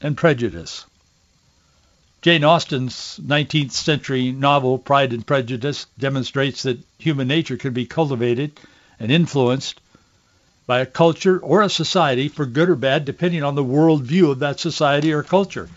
and 0.00 0.16
prejudice. 0.16 0.84
Jane 2.22 2.44
Austen's 2.44 3.18
19th 3.20 3.72
century 3.72 4.30
novel 4.30 4.78
Pride 4.78 5.12
and 5.12 5.26
Prejudice 5.26 5.86
demonstrates 5.98 6.62
that 6.62 6.78
human 6.96 7.26
nature 7.26 7.56
can 7.56 7.72
be 7.72 7.84
cultivated 7.84 8.60
and 9.00 9.10
influenced 9.10 9.80
by 10.64 10.78
a 10.78 10.86
culture 10.86 11.40
or 11.40 11.62
a 11.62 11.68
society 11.68 12.28
for 12.28 12.46
good 12.46 12.70
or 12.70 12.76
bad 12.76 13.04
depending 13.04 13.42
on 13.42 13.56
the 13.56 13.64
worldview 13.64 14.30
of 14.30 14.38
that 14.38 14.60
society 14.60 15.12
or 15.12 15.24
culture. 15.24 15.68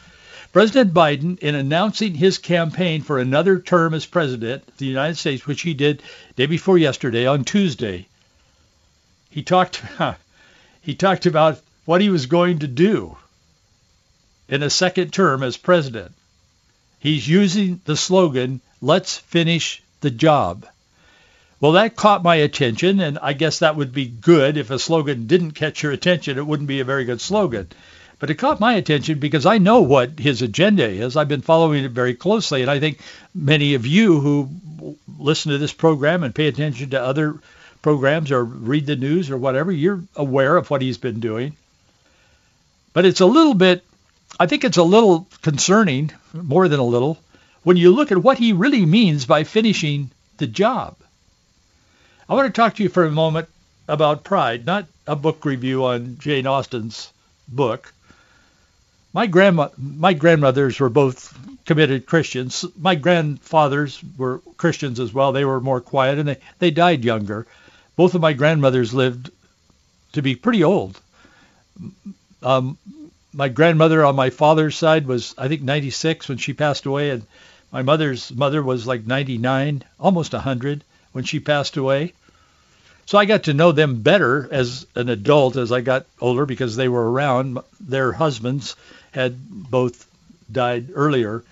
President 0.53 0.93
Biden, 0.93 1.39
in 1.39 1.55
announcing 1.55 2.13
his 2.13 2.37
campaign 2.37 3.01
for 3.01 3.17
another 3.17 3.57
term 3.57 3.95
as 3.95 4.05
president 4.05 4.67
of 4.67 4.77
the 4.77 4.85
United 4.85 5.17
States, 5.17 5.47
which 5.47 5.63
he 5.63 5.73
did 5.73 6.03
day 6.35 6.45
before 6.45 6.77
yesterday 6.77 7.25
on 7.25 7.43
Tuesday, 7.43 8.05
he 9.31 9.41
talked 9.41 9.81
he 10.83 10.93
talked 10.93 11.25
about 11.25 11.59
what 11.85 12.01
he 12.01 12.11
was 12.11 12.27
going 12.27 12.59
to 12.59 12.67
do 12.67 13.17
in 14.47 14.61
a 14.61 14.69
second 14.69 15.11
term 15.11 15.41
as 15.41 15.57
president. 15.57 16.11
He's 17.05 17.27
using 17.27 17.81
the 17.85 17.95
slogan, 17.95 18.61
let's 18.81 19.15
finish 19.15 19.83
the 20.01 20.09
job. 20.09 20.65
Well, 21.61 21.73
that 21.73 21.95
caught 21.95 22.23
my 22.23 22.37
attention, 22.37 22.99
and 22.99 23.19
I 23.21 23.33
guess 23.33 23.59
that 23.59 23.75
would 23.75 23.93
be 23.93 24.07
good. 24.07 24.57
If 24.57 24.71
a 24.71 24.79
slogan 24.79 25.27
didn't 25.27 25.51
catch 25.51 25.83
your 25.83 25.91
attention, 25.91 26.39
it 26.39 26.47
wouldn't 26.47 26.67
be 26.67 26.79
a 26.79 26.83
very 26.83 27.05
good 27.05 27.21
slogan. 27.21 27.67
But 28.17 28.31
it 28.31 28.39
caught 28.39 28.59
my 28.59 28.73
attention 28.73 29.19
because 29.19 29.45
I 29.45 29.59
know 29.59 29.81
what 29.81 30.17
his 30.17 30.41
agenda 30.41 30.89
is. 30.89 31.15
I've 31.15 31.27
been 31.27 31.41
following 31.41 31.83
it 31.83 31.91
very 31.91 32.15
closely, 32.15 32.63
and 32.63 32.71
I 32.71 32.79
think 32.79 32.99
many 33.35 33.75
of 33.75 33.85
you 33.85 34.19
who 34.19 34.97
listen 35.19 35.51
to 35.51 35.59
this 35.59 35.73
program 35.73 36.23
and 36.23 36.33
pay 36.33 36.47
attention 36.47 36.89
to 36.89 36.99
other 36.99 37.35
programs 37.83 38.31
or 38.31 38.43
read 38.43 38.87
the 38.87 38.95
news 38.95 39.29
or 39.29 39.37
whatever, 39.37 39.71
you're 39.71 40.01
aware 40.15 40.57
of 40.57 40.71
what 40.71 40.81
he's 40.81 40.97
been 40.97 41.19
doing. 41.19 41.55
But 42.93 43.05
it's 43.05 43.21
a 43.21 43.27
little 43.27 43.53
bit, 43.53 43.84
I 44.39 44.47
think 44.47 44.63
it's 44.63 44.77
a 44.77 44.83
little 44.83 45.27
concerning, 45.41 46.11
more 46.33 46.67
than 46.67 46.79
a 46.79 46.83
little, 46.83 47.17
when 47.63 47.77
you 47.77 47.91
look 47.91 48.11
at 48.11 48.17
what 48.17 48.37
he 48.37 48.53
really 48.53 48.85
means 48.85 49.25
by 49.25 49.43
finishing 49.43 50.11
the 50.37 50.47
job. 50.47 50.95
I 52.27 52.33
want 52.33 52.47
to 52.47 52.53
talk 52.53 52.75
to 52.75 52.83
you 52.83 52.89
for 52.89 53.05
a 53.05 53.11
moment 53.11 53.47
about 53.87 54.23
pride, 54.23 54.65
not 54.65 54.87
a 55.07 55.15
book 55.15 55.45
review 55.45 55.85
on 55.85 56.17
Jane 56.19 56.47
Austen's 56.47 57.11
book, 57.47 57.93
my 59.15 59.27
grandma, 59.27 59.69
my 59.77 60.11
grandmothers 60.11 60.77
were 60.77 60.89
both 60.89 61.33
committed 61.65 62.05
Christians. 62.05 62.65
My 62.77 62.95
grandfathers 62.95 64.01
were 64.17 64.41
Christians 64.57 64.99
as 64.99 65.13
well. 65.13 65.31
They 65.31 65.45
were 65.45 65.61
more 65.61 65.79
quiet 65.79 66.19
and 66.19 66.27
they, 66.27 66.37
they 66.59 66.69
died 66.69 67.05
younger. 67.05 67.47
Both 67.95 68.13
of 68.13 68.19
my 68.19 68.33
grandmothers 68.33 68.93
lived 68.93 69.29
to 70.11 70.21
be 70.21 70.35
pretty 70.35 70.65
old. 70.65 70.99
Um, 72.43 72.77
my 73.35 73.49
grandmother 73.49 74.05
on 74.05 74.15
my 74.15 74.29
father's 74.29 74.77
side 74.77 75.05
was, 75.05 75.35
I 75.37 75.49
think, 75.49 75.61
96 75.61 76.29
when 76.29 76.37
she 76.37 76.53
passed 76.53 76.85
away, 76.85 77.09
and 77.09 77.23
my 77.71 77.81
mother's 77.81 78.33
mother 78.33 78.63
was 78.63 78.87
like 78.87 79.05
99, 79.05 79.83
almost 79.99 80.31
100 80.31 80.83
when 81.11 81.25
she 81.25 81.41
passed 81.41 81.75
away. 81.75 82.13
So 83.05 83.17
I 83.17 83.25
got 83.25 83.43
to 83.43 83.53
know 83.53 83.73
them 83.73 84.01
better 84.01 84.47
as 84.51 84.87
an 84.95 85.09
adult 85.09 85.57
as 85.57 85.71
I 85.71 85.81
got 85.81 86.05
older 86.19 86.45
because 86.45 86.75
they 86.75 86.87
were 86.87 87.11
around. 87.11 87.59
Their 87.81 88.13
husbands 88.13 88.75
had 89.11 89.37
both 89.47 90.07
died 90.51 90.89
earlier. 90.93 91.43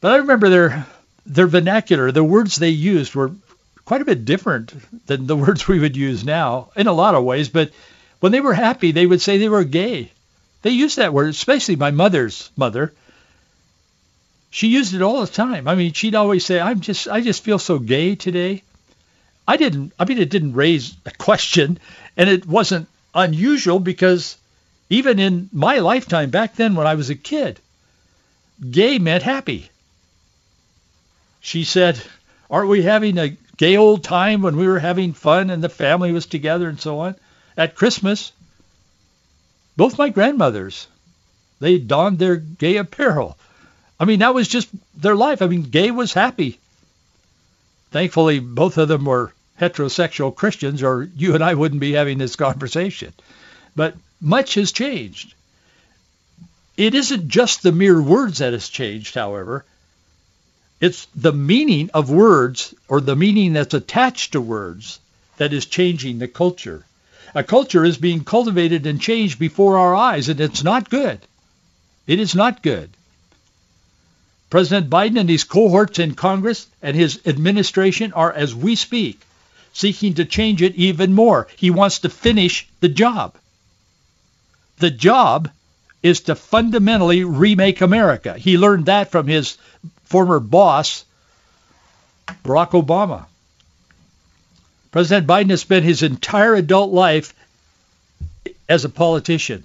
But 0.00 0.12
I 0.12 0.16
remember 0.16 0.48
their 0.48 0.86
their 1.26 1.46
vernacular, 1.46 2.12
the 2.12 2.24
words 2.24 2.56
they 2.56 2.70
used 2.70 3.14
were 3.14 3.32
quite 3.84 4.02
a 4.02 4.06
bit 4.06 4.24
different 4.24 4.74
than 5.06 5.26
the 5.26 5.36
words 5.44 5.68
we 5.68 5.78
would 5.78 5.96
use 5.96 6.24
now 6.24 6.70
in 6.76 6.86
a 6.86 6.92
lot 6.92 7.14
of 7.14 7.24
ways. 7.24 7.48
But 7.48 7.72
when 8.20 8.32
they 8.32 8.40
were 8.40 8.54
happy, 8.54 8.92
they 8.92 9.06
would 9.06 9.20
say 9.20 9.38
they 9.38 9.48
were 9.48 9.64
gay. 9.64 10.10
They 10.64 10.70
used 10.70 10.96
that 10.96 11.12
word, 11.12 11.28
especially 11.28 11.76
my 11.76 11.90
mother's 11.90 12.50
mother. 12.56 12.94
She 14.50 14.68
used 14.68 14.94
it 14.94 15.02
all 15.02 15.20
the 15.20 15.30
time. 15.30 15.68
I 15.68 15.74
mean, 15.74 15.92
she'd 15.92 16.14
always 16.14 16.46
say, 16.46 16.58
"I'm 16.58 16.80
just, 16.80 17.06
I 17.06 17.20
just 17.20 17.44
feel 17.44 17.58
so 17.58 17.78
gay 17.78 18.14
today." 18.14 18.62
I 19.46 19.58
didn't. 19.58 19.92
I 19.98 20.06
mean, 20.06 20.16
it 20.16 20.30
didn't 20.30 20.54
raise 20.54 20.94
a 21.04 21.10
question, 21.10 21.78
and 22.16 22.30
it 22.30 22.46
wasn't 22.46 22.88
unusual 23.14 23.78
because 23.78 24.38
even 24.88 25.18
in 25.18 25.50
my 25.52 25.80
lifetime 25.80 26.30
back 26.30 26.56
then, 26.56 26.76
when 26.76 26.86
I 26.86 26.94
was 26.94 27.10
a 27.10 27.14
kid, 27.14 27.60
gay 28.70 28.98
meant 28.98 29.22
happy. 29.22 29.68
She 31.42 31.64
said, 31.64 32.00
"Aren't 32.48 32.70
we 32.70 32.80
having 32.80 33.18
a 33.18 33.36
gay 33.58 33.76
old 33.76 34.02
time 34.02 34.40
when 34.40 34.56
we 34.56 34.66
were 34.66 34.78
having 34.78 35.12
fun 35.12 35.50
and 35.50 35.62
the 35.62 35.68
family 35.68 36.10
was 36.10 36.24
together 36.24 36.70
and 36.70 36.80
so 36.80 37.00
on?" 37.00 37.16
At 37.54 37.74
Christmas, 37.74 38.32
both 39.76 39.98
my 39.98 40.08
grandmothers, 40.08 40.86
they 41.60 41.78
donned 41.78 42.18
their 42.18 42.36
gay 42.36 42.76
apparel. 42.76 43.36
I 43.98 44.04
mean, 44.04 44.20
that 44.20 44.34
was 44.34 44.48
just 44.48 44.68
their 44.96 45.16
life. 45.16 45.42
I 45.42 45.46
mean, 45.46 45.62
gay 45.62 45.90
was 45.90 46.12
happy. 46.12 46.58
Thankfully, 47.90 48.40
both 48.40 48.78
of 48.78 48.88
them 48.88 49.04
were 49.04 49.32
heterosexual 49.60 50.34
Christians, 50.34 50.82
or 50.82 51.08
you 51.16 51.34
and 51.34 51.44
I 51.44 51.54
wouldn't 51.54 51.80
be 51.80 51.92
having 51.92 52.18
this 52.18 52.36
conversation. 52.36 53.12
But 53.76 53.94
much 54.20 54.54
has 54.54 54.72
changed. 54.72 55.34
It 56.76 56.94
isn't 56.94 57.28
just 57.28 57.62
the 57.62 57.72
mere 57.72 58.02
words 58.02 58.38
that 58.38 58.52
has 58.52 58.68
changed, 58.68 59.14
however. 59.14 59.64
It's 60.80 61.06
the 61.14 61.32
meaning 61.32 61.90
of 61.94 62.10
words 62.10 62.74
or 62.88 63.00
the 63.00 63.16
meaning 63.16 63.52
that's 63.52 63.74
attached 63.74 64.32
to 64.32 64.40
words 64.40 64.98
that 65.36 65.52
is 65.52 65.66
changing 65.66 66.18
the 66.18 66.28
culture. 66.28 66.84
A 67.34 67.42
culture 67.42 67.84
is 67.84 67.98
being 67.98 68.22
cultivated 68.22 68.86
and 68.86 69.00
changed 69.00 69.38
before 69.38 69.78
our 69.78 69.94
eyes, 69.94 70.28
and 70.28 70.40
it's 70.40 70.62
not 70.62 70.88
good. 70.88 71.20
It 72.06 72.20
is 72.20 72.34
not 72.34 72.62
good. 72.62 72.90
President 74.50 74.88
Biden 74.88 75.18
and 75.18 75.28
his 75.28 75.42
cohorts 75.42 75.98
in 75.98 76.14
Congress 76.14 76.68
and 76.80 76.96
his 76.96 77.20
administration 77.26 78.12
are, 78.12 78.32
as 78.32 78.54
we 78.54 78.76
speak, 78.76 79.20
seeking 79.72 80.14
to 80.14 80.24
change 80.24 80.62
it 80.62 80.76
even 80.76 81.12
more. 81.12 81.48
He 81.56 81.70
wants 81.70 82.00
to 82.00 82.08
finish 82.08 82.68
the 82.78 82.88
job. 82.88 83.34
The 84.78 84.90
job 84.90 85.50
is 86.04 86.20
to 86.20 86.36
fundamentally 86.36 87.24
remake 87.24 87.80
America. 87.80 88.34
He 88.38 88.58
learned 88.58 88.86
that 88.86 89.10
from 89.10 89.26
his 89.26 89.58
former 90.04 90.38
boss, 90.38 91.04
Barack 92.44 92.70
Obama. 92.70 93.26
President 94.94 95.26
Biden 95.26 95.50
has 95.50 95.60
spent 95.60 95.84
his 95.84 96.04
entire 96.04 96.54
adult 96.54 96.92
life 96.92 97.34
as 98.68 98.84
a 98.84 98.88
politician. 98.88 99.64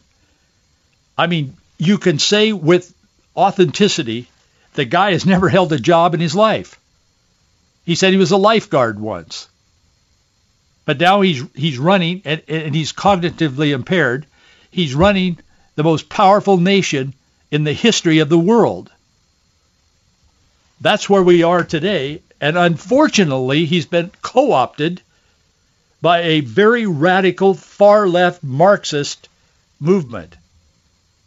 I 1.16 1.28
mean, 1.28 1.56
you 1.78 2.00
can 2.00 2.18
say 2.18 2.52
with 2.52 2.92
authenticity, 3.38 4.28
the 4.74 4.86
guy 4.86 5.12
has 5.12 5.28
never 5.28 5.48
held 5.48 5.72
a 5.72 5.78
job 5.78 6.16
in 6.16 6.20
his 6.20 6.34
life. 6.34 6.80
He 7.86 7.94
said 7.94 8.12
he 8.12 8.18
was 8.18 8.32
a 8.32 8.38
lifeguard 8.38 9.00
once. 9.00 9.48
But 10.86 11.00
now 11.00 11.22
he's 11.22 11.44
he's 11.54 11.78
running 11.78 12.24
and, 12.26 12.42
and 12.48 12.74
he's 12.74 12.92
cognitively 12.92 13.72
impaired. 13.72 14.26
He's 14.72 14.96
running 14.96 15.38
the 15.76 15.84
most 15.84 16.10
powerful 16.10 16.58
nation 16.58 17.14
in 17.52 17.66
the 17.66 17.74
history 17.74 18.18
of 18.18 18.30
the 18.30 18.40
world. 18.40 18.90
That's 20.82 21.08
where 21.08 21.22
we 21.22 21.44
are 21.44 21.64
today. 21.64 22.24
And 22.42 22.58
unfortunately, 22.58 23.66
he's 23.66 23.86
been 23.86 24.10
co-opted 24.24 25.04
by 26.02 26.22
a 26.22 26.42
very 26.42 26.86
radical 26.86 27.54
far-left 27.54 28.44
Marxist 28.44 29.28
movement. 29.80 30.36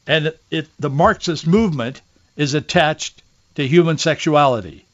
And 0.07 0.33
it, 0.51 0.69
the 0.79 0.91
Marxist 0.91 1.47
movement 1.47 2.01
is 2.37 2.55
attached 2.55 3.23
to 3.55 3.67
human 3.67 3.99
sexuality. 3.99 4.85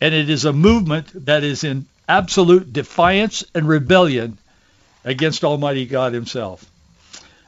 And 0.00 0.14
it 0.14 0.30
is 0.30 0.44
a 0.44 0.52
movement 0.52 1.26
that 1.26 1.44
is 1.44 1.64
in 1.64 1.86
absolute 2.08 2.72
defiance 2.72 3.44
and 3.54 3.68
rebellion 3.68 4.38
against 5.04 5.44
Almighty 5.44 5.86
God 5.86 6.12
himself. 6.12 6.64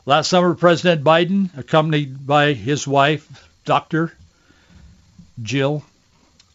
Last 0.05 0.29
summer, 0.29 0.55
President 0.55 1.03
Biden, 1.03 1.57
accompanied 1.57 2.27
by 2.27 2.53
his 2.53 2.87
wife, 2.87 3.49
Dr. 3.65 4.13
Jill, 5.43 5.85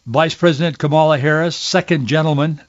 Vice 0.06 0.34
President 0.34 0.78
Kamala 0.78 1.18
Harris, 1.18 1.56
Second 1.56 2.06
Gentleman 2.06 2.60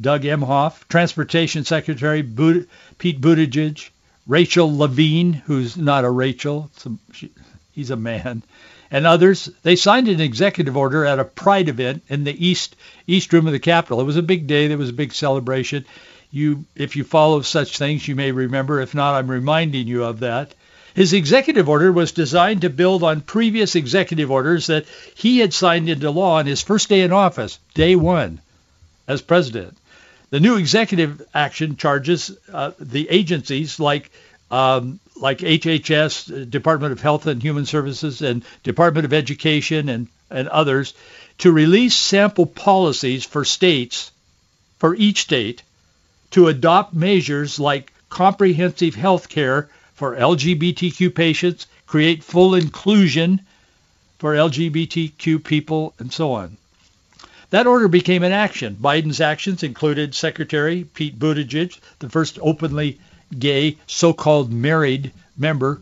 Doug 0.00 0.22
Emhoff, 0.22 0.88
Transportation 0.88 1.64
Secretary 1.64 2.22
Pete 2.22 3.20
Buttigieg, 3.20 3.90
Rachel 4.26 4.76
Levine, 4.76 5.34
who's 5.34 5.76
not 5.76 6.04
a 6.04 6.10
Rachel, 6.10 6.70
he's 7.72 7.90
a 7.90 7.96
man, 7.96 8.42
and 8.90 9.06
others. 9.06 9.48
They 9.62 9.76
signed 9.76 10.08
an 10.08 10.20
executive 10.20 10.76
order 10.76 11.04
at 11.04 11.20
a 11.20 11.24
pride 11.24 11.68
event 11.68 12.02
in 12.08 12.24
the 12.24 12.46
east 12.46 12.74
east 13.06 13.32
room 13.32 13.46
of 13.46 13.52
the 13.52 13.58
Capitol. 13.58 14.00
It 14.00 14.04
was 14.04 14.16
a 14.16 14.22
big 14.22 14.46
day. 14.46 14.66
There 14.66 14.78
was 14.78 14.90
a 14.90 14.94
big 14.94 15.12
celebration. 15.12 15.84
You, 16.30 16.64
if 16.74 16.96
you 16.96 17.04
follow 17.04 17.42
such 17.42 17.78
things, 17.78 18.08
you 18.08 18.16
may 18.16 18.32
remember. 18.32 18.80
If 18.80 18.94
not, 18.94 19.14
I'm 19.14 19.30
reminding 19.30 19.86
you 19.86 20.04
of 20.04 20.20
that. 20.20 20.54
His 20.94 21.12
executive 21.12 21.68
order 21.68 21.92
was 21.92 22.12
designed 22.12 22.62
to 22.62 22.70
build 22.70 23.02
on 23.02 23.20
previous 23.20 23.76
executive 23.76 24.30
orders 24.30 24.66
that 24.68 24.86
he 25.14 25.38
had 25.38 25.52
signed 25.52 25.88
into 25.88 26.10
law 26.10 26.38
on 26.38 26.46
his 26.46 26.62
first 26.62 26.88
day 26.88 27.02
in 27.02 27.12
office, 27.12 27.58
day 27.74 27.94
one, 27.94 28.40
as 29.06 29.20
president. 29.20 29.76
The 30.30 30.40
new 30.40 30.56
executive 30.56 31.22
action 31.32 31.76
charges 31.76 32.36
uh, 32.52 32.72
the 32.78 33.08
agencies 33.08 33.78
like 33.78 34.10
um, 34.50 35.00
like 35.16 35.38
HHS, 35.38 36.50
Department 36.50 36.92
of 36.92 37.00
Health 37.00 37.26
and 37.26 37.42
Human 37.42 37.66
Services, 37.66 38.22
and 38.22 38.44
Department 38.62 39.04
of 39.04 39.12
Education, 39.12 39.88
and, 39.88 40.08
and 40.30 40.48
others, 40.48 40.94
to 41.38 41.52
release 41.52 41.94
sample 41.94 42.46
policies 42.46 43.24
for 43.24 43.44
states, 43.44 44.10
for 44.78 44.94
each 44.94 45.22
state, 45.22 45.62
to 46.32 46.48
adopt 46.48 46.94
measures 46.94 47.58
like 47.58 47.92
comprehensive 48.08 48.94
health 48.94 49.28
care 49.28 49.68
for 49.94 50.16
LGBTQ 50.16 51.14
patients, 51.14 51.66
create 51.86 52.24
full 52.24 52.54
inclusion 52.54 53.40
for 54.18 54.34
LGBTQ 54.34 55.42
people, 55.42 55.94
and 55.98 56.12
so 56.12 56.32
on. 56.32 56.56
That 57.50 57.66
order 57.66 57.88
became 57.88 58.22
an 58.22 58.32
action. 58.32 58.76
Biden's 58.80 59.20
actions 59.20 59.62
included 59.62 60.14
Secretary 60.14 60.84
Pete 60.84 61.18
Buttigieg, 61.18 61.78
the 61.98 62.08
first 62.08 62.38
openly 62.40 62.98
gay 63.38 63.76
so-called 63.86 64.52
married 64.52 65.12
member 65.36 65.80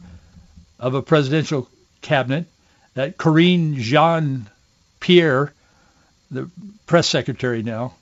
of 0.79 0.95
a 0.95 1.03
presidential 1.03 1.69
cabinet, 2.01 2.45
uh, 2.45 2.49
that 2.95 3.17
Karine 3.17 3.77
Jean-Pierre, 3.77 5.53
the 6.31 6.51
press 6.87 7.09
secretary 7.09 7.63
now, 7.63 7.95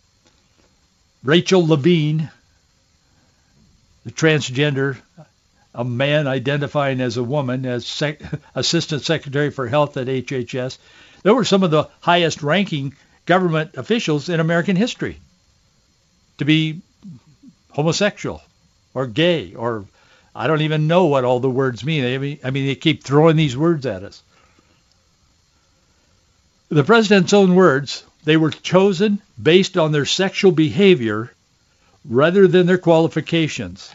Rachel 1.22 1.66
Levine, 1.66 2.30
the 4.04 4.10
transgender, 4.10 4.96
a 5.74 5.84
man 5.84 6.26
identifying 6.26 7.00
as 7.00 7.16
a 7.16 7.22
woman, 7.22 7.66
as 7.66 7.86
sec- 7.86 8.22
Assistant 8.54 9.02
Secretary 9.02 9.50
for 9.50 9.68
Health 9.68 9.96
at 9.96 10.06
HHS. 10.06 10.78
There 11.22 11.34
were 11.34 11.44
some 11.44 11.62
of 11.62 11.70
the 11.70 11.88
highest 12.00 12.42
ranking 12.42 12.94
government 13.26 13.76
officials 13.76 14.28
in 14.28 14.40
American 14.40 14.76
history 14.76 15.20
to 16.38 16.44
be 16.44 16.80
homosexual 17.70 18.42
or 18.94 19.06
gay 19.06 19.54
or 19.54 19.84
I 20.34 20.46
don't 20.46 20.62
even 20.62 20.86
know 20.86 21.06
what 21.06 21.24
all 21.24 21.40
the 21.40 21.50
words 21.50 21.84
mean. 21.84 22.04
I 22.04 22.18
mean, 22.18 22.38
I 22.42 22.50
mean 22.50 22.66
they 22.66 22.74
keep 22.74 23.02
throwing 23.02 23.36
these 23.36 23.56
words 23.56 23.84
at 23.86 24.02
us. 24.02 24.22
The 26.68 26.84
president's 26.84 27.32
own 27.32 27.54
words, 27.54 28.04
they 28.24 28.36
were 28.36 28.50
chosen 28.50 29.20
based 29.40 29.76
on 29.76 29.92
their 29.92 30.06
sexual 30.06 30.52
behavior 30.52 31.32
rather 32.08 32.46
than 32.46 32.66
their 32.66 32.78
qualifications. 32.78 33.92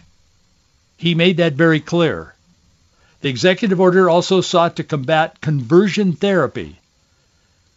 He 0.98 1.16
made 1.16 1.38
that 1.38 1.54
very 1.54 1.80
clear. 1.80 2.36
The 3.22 3.30
executive 3.30 3.80
order 3.80 4.10
also 4.10 4.42
sought 4.42 4.76
to 4.76 4.84
combat 4.84 5.42
conversion 5.42 6.14
therapy. 6.14 6.78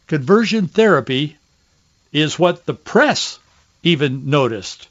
Conversion 0.07 0.69
therapy 0.69 1.38
is 2.13 2.39
what 2.39 2.67
the 2.67 2.75
press 2.75 3.39
even 3.83 4.31
noticed. 4.31 4.89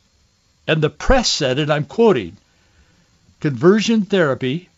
And 0.67 0.81
the 0.81 0.89
press 0.89 1.29
said, 1.29 1.59
and 1.59 1.71
I'm 1.71 1.85
quoting, 1.85 2.37
conversion 3.39 4.03
therapy 4.05 4.69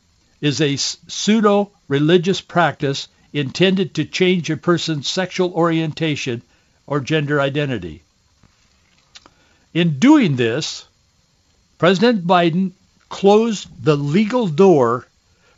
is 0.41 0.61
a 0.61 0.75
pseudo-religious 0.75 2.41
practice 2.41 3.07
intended 3.33 3.93
to 3.95 4.05
change 4.05 4.49
a 4.49 4.57
person's 4.57 5.07
sexual 5.07 5.53
orientation 5.53 6.41
or 6.87 6.99
gender 6.99 7.39
identity. 7.41 8.01
In 9.73 9.99
doing 9.99 10.35
this, 10.35 10.85
President 11.77 12.25
Biden 12.25 12.71
closed 13.09 13.67
the 13.83 13.95
legal 13.95 14.47
door 14.47 15.07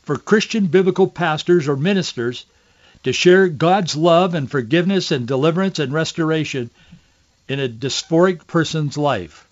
for 0.04 0.18
Christian 0.18 0.68
biblical 0.68 1.08
pastors 1.08 1.68
or 1.68 1.78
ministers 1.78 2.46
to 3.04 3.14
share 3.14 3.48
God's 3.48 3.96
love 3.96 4.36
and 4.36 4.50
forgiveness 4.50 5.12
and 5.12 5.28
deliverance 5.28 5.80
and 5.80 5.92
restoration 5.92 6.70
in 7.48 7.60
a 7.60 7.70
dysphoric 7.70 8.48
person's 8.48 8.98
life. 8.98 9.48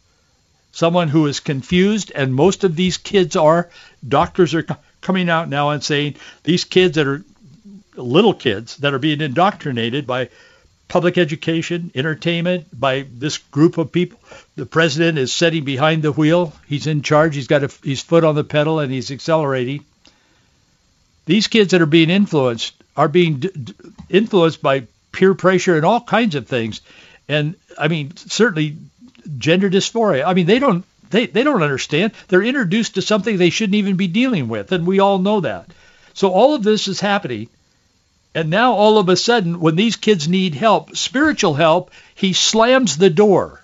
Someone 0.71 1.07
who 1.07 1.25
is 1.25 1.39
confused, 1.39 2.11
and 2.13 2.33
most 2.33 2.63
of 2.63 2.75
these 2.75 2.97
kids 2.97 3.35
are. 3.35 3.69
Doctors 4.07 4.53
are 4.53 4.65
coming 5.01 5.29
out 5.29 5.49
now 5.49 5.71
and 5.71 5.83
saying 5.83 6.15
these 6.43 6.63
kids 6.63 6.95
that 6.95 7.07
are 7.07 7.23
little 7.95 8.33
kids 8.33 8.77
that 8.77 8.93
are 8.93 8.99
being 8.99 9.21
indoctrinated 9.21 10.05
by 10.05 10.29
public 10.87 11.17
education, 11.17 11.91
entertainment, 11.95 12.67
by 12.77 13.05
this 13.11 13.37
group 13.37 13.77
of 13.77 13.91
people. 13.91 14.19
The 14.55 14.65
president 14.65 15.17
is 15.17 15.33
sitting 15.33 15.63
behind 15.63 16.03
the 16.03 16.11
wheel. 16.11 16.53
He's 16.67 16.87
in 16.87 17.01
charge. 17.01 17.35
He's 17.35 17.47
got 17.47 17.61
his 17.83 18.01
foot 18.01 18.23
on 18.23 18.35
the 18.35 18.43
pedal 18.43 18.79
and 18.79 18.91
he's 18.91 19.11
accelerating. 19.11 19.85
These 21.25 21.47
kids 21.47 21.71
that 21.71 21.81
are 21.81 21.85
being 21.85 22.09
influenced 22.09 22.73
are 22.99 23.07
being 23.07 23.39
d- 23.39 23.49
d- 23.55 23.73
influenced 24.09 24.61
by 24.61 24.83
peer 25.13 25.33
pressure 25.33 25.77
and 25.77 25.85
all 25.85 26.01
kinds 26.01 26.35
of 26.35 26.45
things. 26.47 26.81
And 27.29 27.55
I 27.77 27.87
mean, 27.87 28.15
certainly 28.17 28.75
gender 29.37 29.69
dysphoria. 29.69 30.25
I 30.25 30.33
mean, 30.33 30.47
they 30.47 30.59
don't 30.59 30.83
they, 31.09 31.25
they 31.25 31.43
don't 31.43 31.63
understand. 31.63 32.11
They're 32.27 32.43
introduced 32.43 32.95
to 32.95 33.01
something 33.01 33.37
they 33.37 33.51
shouldn't 33.51 33.75
even 33.75 33.95
be 33.95 34.07
dealing 34.07 34.49
with, 34.49 34.73
and 34.73 34.85
we 34.85 34.99
all 34.99 35.17
know 35.17 35.39
that. 35.39 35.67
So 36.13 36.29
all 36.29 36.53
of 36.53 36.63
this 36.63 36.89
is 36.89 36.99
happening. 36.99 37.47
And 38.35 38.49
now 38.49 38.73
all 38.73 38.99
of 38.99 39.07
a 39.07 39.15
sudden, 39.15 39.61
when 39.61 39.77
these 39.77 39.95
kids 39.95 40.27
need 40.27 40.53
help, 40.53 40.95
spiritual 40.95 41.53
help, 41.53 41.91
he 42.13 42.33
slams 42.33 42.97
the 42.97 43.09
door 43.09 43.63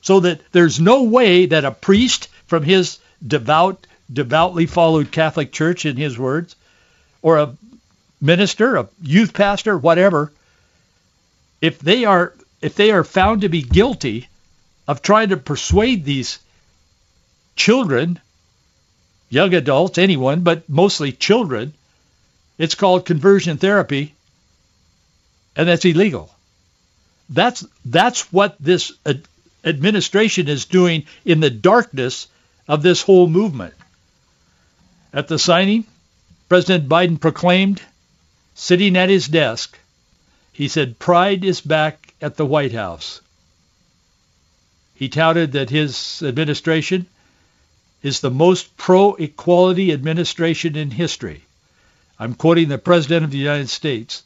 so 0.00 0.20
that 0.20 0.40
there's 0.52 0.80
no 0.80 1.02
way 1.02 1.46
that 1.46 1.66
a 1.66 1.70
priest 1.70 2.28
from 2.46 2.64
his 2.64 2.98
devout, 3.24 3.86
devoutly 4.10 4.66
followed 4.66 5.12
Catholic 5.12 5.52
Church, 5.52 5.84
in 5.84 5.96
his 5.96 6.18
words, 6.18 6.56
or 7.22 7.38
a 7.38 7.56
minister, 8.24 8.76
a 8.76 8.88
youth 9.02 9.34
pastor, 9.34 9.76
whatever, 9.76 10.32
if 11.60 11.78
they 11.78 12.04
are 12.04 12.32
if 12.60 12.74
they 12.74 12.90
are 12.90 13.04
found 13.04 13.42
to 13.42 13.48
be 13.48 13.62
guilty 13.62 14.28
of 14.88 15.02
trying 15.02 15.28
to 15.28 15.36
persuade 15.36 16.04
these 16.04 16.38
children, 17.56 18.18
young 19.28 19.52
adults, 19.54 19.98
anyone, 19.98 20.40
but 20.40 20.68
mostly 20.68 21.12
children, 21.12 21.74
it's 22.56 22.74
called 22.74 23.04
conversion 23.04 23.58
therapy, 23.58 24.14
and 25.56 25.68
that's 25.68 25.84
illegal. 25.84 26.34
That's 27.28 27.66
that's 27.84 28.32
what 28.32 28.56
this 28.58 28.92
ad- 29.04 29.28
administration 29.64 30.48
is 30.48 30.64
doing 30.64 31.04
in 31.24 31.40
the 31.40 31.50
darkness 31.50 32.28
of 32.66 32.82
this 32.82 33.02
whole 33.02 33.28
movement. 33.28 33.74
At 35.12 35.28
the 35.28 35.38
signing, 35.38 35.84
President 36.48 36.88
Biden 36.88 37.20
proclaimed, 37.20 37.80
sitting 38.54 38.96
at 38.96 39.08
his 39.08 39.28
desk, 39.28 39.78
he 40.52 40.68
said, 40.68 40.98
"Pride 40.98 41.44
is 41.44 41.60
back 41.60 42.14
at 42.20 42.36
the 42.36 42.46
White 42.46 42.72
House." 42.72 43.20
He 44.94 45.08
touted 45.08 45.52
that 45.52 45.70
his 45.70 46.22
administration 46.22 47.06
is 48.02 48.20
the 48.20 48.30
most 48.30 48.76
pro-equality 48.76 49.92
administration 49.92 50.76
in 50.76 50.92
history. 50.92 51.42
I'm 52.18 52.34
quoting 52.34 52.68
the 52.68 52.78
President 52.78 53.24
of 53.24 53.32
the 53.32 53.38
United 53.38 53.70
States. 53.70 54.22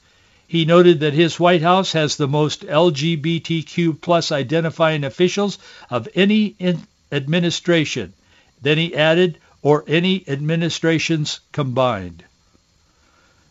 He 0.46 0.64
noted 0.64 1.00
that 1.00 1.14
his 1.14 1.40
White 1.40 1.62
House 1.62 1.92
has 1.92 2.16
the 2.16 2.28
most 2.28 2.66
LGBTQ 2.66 4.00
plus 4.00 4.32
identifying 4.32 5.04
officials 5.04 5.58
of 5.88 6.08
any 6.14 6.54
administration. 7.10 8.12
Then 8.60 8.78
he 8.78 8.94
added, 8.94 9.38
or 9.62 9.84
any 9.86 10.24
administrations 10.28 11.40
combined. 11.52 12.24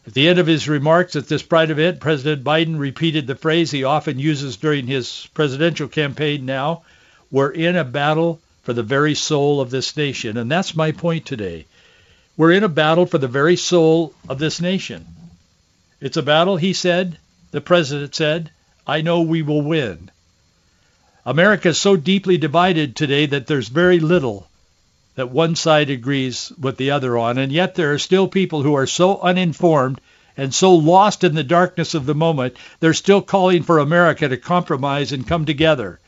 At 0.08 0.14
the 0.14 0.30
end 0.30 0.40
of 0.40 0.48
his 0.48 0.70
remarks 0.70 1.18
at 1.18 1.28
this 1.28 1.44
Pride 1.44 1.70
event, 1.70 2.00
President 2.00 2.42
Biden 2.42 2.80
repeated 2.80 3.28
the 3.28 3.36
phrase 3.36 3.72
he 3.72 3.84
often 3.84 4.20
uses 4.20 4.56
during 4.56 4.88
his 4.88 5.28
presidential 5.34 5.90
campaign 5.90 6.46
now, 6.46 6.84
we're 7.30 7.52
in 7.52 7.76
a 7.76 7.84
battle 7.84 8.40
for 8.64 8.72
the 8.72 8.84
very 8.84 9.16
soul 9.16 9.60
of 9.60 9.70
this 9.70 9.98
nation. 9.98 10.38
And 10.38 10.50
that's 10.50 10.78
my 10.78 10.94
point 10.94 11.26
today. 11.26 11.66
We're 12.38 12.54
in 12.54 12.64
a 12.64 12.70
battle 12.70 13.06
for 13.06 13.18
the 13.18 13.28
very 13.28 13.58
soul 13.58 14.14
of 14.30 14.40
this 14.40 14.62
nation. 14.62 15.06
It's 16.00 16.16
a 16.16 16.24
battle, 16.24 16.56
he 16.56 16.72
said, 16.72 17.18
the 17.52 17.60
president 17.60 18.16
said, 18.16 18.52
I 18.88 19.02
know 19.02 19.24
we 19.24 19.42
will 19.42 19.62
win. 19.62 20.10
America 21.26 21.70
is 21.70 21.80
so 21.80 21.98
deeply 21.98 22.38
divided 22.38 22.96
today 22.96 23.26
that 23.26 23.48
there's 23.48 23.68
very 23.68 24.00
little 24.00 24.47
that 25.18 25.32
one 25.32 25.56
side 25.56 25.90
agrees 25.90 26.52
with 26.62 26.78
the 26.78 26.92
other 26.92 27.18
on, 27.18 27.40
and 27.40 27.52
yet 27.52 27.74
there 27.74 27.92
are 27.92 27.98
still 27.98 28.28
people 28.28 28.62
who 28.62 28.76
are 28.76 28.86
so 28.86 29.20
uninformed 29.20 30.00
and 30.38 30.54
so 30.54 30.76
lost 30.76 31.24
in 31.24 31.34
the 31.34 31.44
darkness 31.44 31.96
of 31.96 32.06
the 32.06 32.14
moment, 32.14 32.56
they're 32.80 32.94
still 32.94 33.24
calling 33.24 33.64
for 33.64 33.80
America 33.80 34.30
to 34.30 34.38
compromise 34.38 35.12
and 35.12 35.28
come 35.28 35.44
together. 35.46 36.00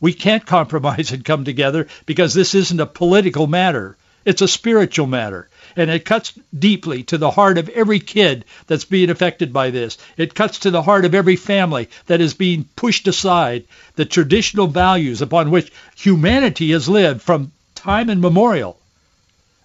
We 0.00 0.12
can't 0.12 0.44
compromise 0.58 1.12
and 1.12 1.24
come 1.24 1.44
together 1.44 1.86
because 2.06 2.34
this 2.34 2.56
isn't 2.56 2.80
a 2.80 2.86
political 2.86 3.46
matter. 3.46 3.96
It's 4.24 4.42
a 4.42 4.48
spiritual 4.48 5.06
matter. 5.06 5.48
And 5.76 5.88
it 5.88 6.04
cuts 6.04 6.32
deeply 6.58 7.04
to 7.04 7.18
the 7.18 7.30
heart 7.30 7.56
of 7.56 7.68
every 7.68 8.00
kid 8.00 8.44
that's 8.66 8.84
being 8.84 9.10
affected 9.10 9.52
by 9.52 9.70
this. 9.70 9.96
It 10.16 10.34
cuts 10.34 10.58
to 10.60 10.72
the 10.72 10.82
heart 10.82 11.04
of 11.04 11.14
every 11.14 11.36
family 11.36 11.88
that 12.06 12.20
is 12.20 12.34
being 12.34 12.64
pushed 12.74 13.06
aside. 13.06 13.66
The 13.94 14.04
traditional 14.04 14.66
values 14.66 15.22
upon 15.22 15.52
which 15.52 15.70
humanity 15.94 16.72
has 16.72 16.88
lived 16.88 17.22
from 17.22 17.52
time 17.80 18.10
immemorial 18.10 18.78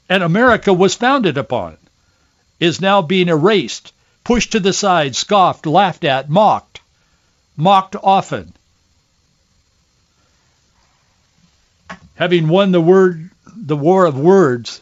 and 0.10 0.23
America 0.23 0.73
was 0.73 0.95
founded 0.95 1.38
upon 1.38 1.78
is 2.60 2.82
now 2.82 3.01
being 3.01 3.28
erased, 3.28 3.93
pushed 4.23 4.51
to 4.54 4.60
the 4.60 4.73
side, 4.73 5.15
scoffed, 5.15 5.65
laughed 5.65 6.04
at, 6.04 6.30
mocked, 6.30 6.80
mocked 7.58 7.95
often. 8.01 8.54
having 12.15 12.47
won 12.47 12.71
the 12.71 12.82
word 12.82 13.30
the 13.58 13.75
war 13.75 14.06
of 14.06 14.17
words, 14.17 14.82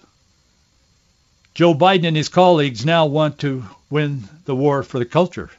Joe 1.53 1.75
Biden 1.75 2.07
and 2.07 2.17
his 2.17 2.29
colleagues 2.29 2.85
now 2.85 3.05
want 3.05 3.39
to 3.39 3.65
win 3.89 4.23
the 4.45 4.55
war 4.55 4.81
for 4.81 4.97
the 4.97 5.05
culture 5.05 5.51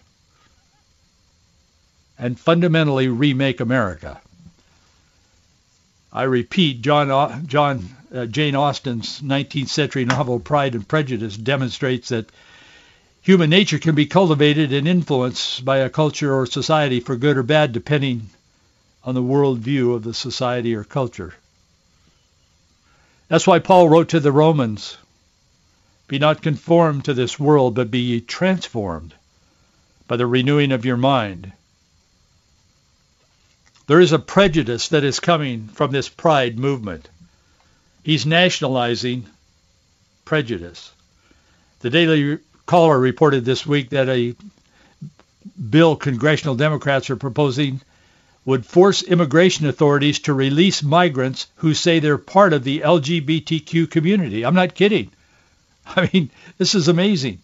and 2.19 2.39
fundamentally 2.39 3.09
remake 3.09 3.61
America. 3.61 4.21
I 6.14 6.22
repeat, 6.22 6.81
John, 6.81 7.44
John 7.48 7.88
uh, 8.14 8.27
Jane 8.27 8.55
Austen's 8.55 9.20
19th 9.20 9.66
century 9.66 10.05
novel 10.05 10.38
Pride 10.38 10.77
and 10.77 10.87
Prejudice 10.87 11.37
demonstrates 11.37 12.11
that 12.11 12.31
human 13.20 13.50
nature 13.50 13.81
can 13.81 13.96
be 13.96 14.07
cultivated 14.07 14.72
and 14.72 14.87
influenced 14.87 15.64
by 15.64 15.79
a 15.79 15.90
culture 15.90 16.33
or 16.33 16.46
society 16.46 17.00
for 17.00 17.16
good 17.16 17.37
or 17.37 17.42
bad, 17.42 17.72
depending 17.72 18.31
on 19.03 19.16
the 19.16 19.22
worldview 19.22 19.92
of 19.92 20.05
the 20.05 20.14
society 20.14 20.77
or 20.77 20.85
culture. 20.85 21.35
That's 23.27 23.46
why 23.46 23.59
Paul 23.59 23.88
wrote 23.88 24.11
to 24.11 24.20
the 24.20 24.31
Romans, 24.31 24.96
Be 26.07 26.20
not 26.20 26.42
conformed 26.42 27.07
to 27.07 27.14
this 27.14 27.40
world, 27.40 27.74
but 27.74 27.90
be 27.90 27.98
ye 27.98 28.20
transformed 28.20 29.14
by 30.07 30.16
the 30.16 30.29
renewing 30.29 30.70
of 30.70 30.85
your 30.85 30.96
mind. 30.96 31.53
There 33.87 34.01
is 34.01 34.12
a 34.12 34.18
prejudice 34.18 34.88
that 34.88 35.05
is 35.05 35.20
coming 35.20 35.68
from 35.68 35.90
this 35.90 36.09
pride 36.09 36.59
movement. 36.59 37.09
He's 38.03 38.25
nationalizing 38.25 39.27
prejudice. 40.25 40.92
The 41.81 41.90
Daily 41.90 42.38
Caller 42.66 42.99
reported 42.99 43.44
this 43.44 43.66
week 43.66 43.90
that 43.90 44.09
a 44.09 44.35
bill 45.70 45.97
congressional 45.97 46.55
Democrats 46.55 47.11
are 47.11 47.16
proposing 47.16 47.83
would 48.47 48.64
force 48.64 49.03
immigration 49.03 49.66
authorities 49.66 50.20
to 50.20 50.35
release 50.35 50.83
migrants 50.83 51.47
who 51.57 51.75
say 51.75 51.99
they're 51.99 52.18
part 52.18 52.53
of 52.53 52.64
the 52.64 52.81
LGBTQ 52.81 53.90
community. 53.90 54.44
I'm 54.44 54.55
not 54.55 54.75
kidding. 54.75 55.11
I 55.87 56.09
mean, 56.12 56.31
this 56.59 56.75
is 56.75 56.88
amazing. 56.88 57.40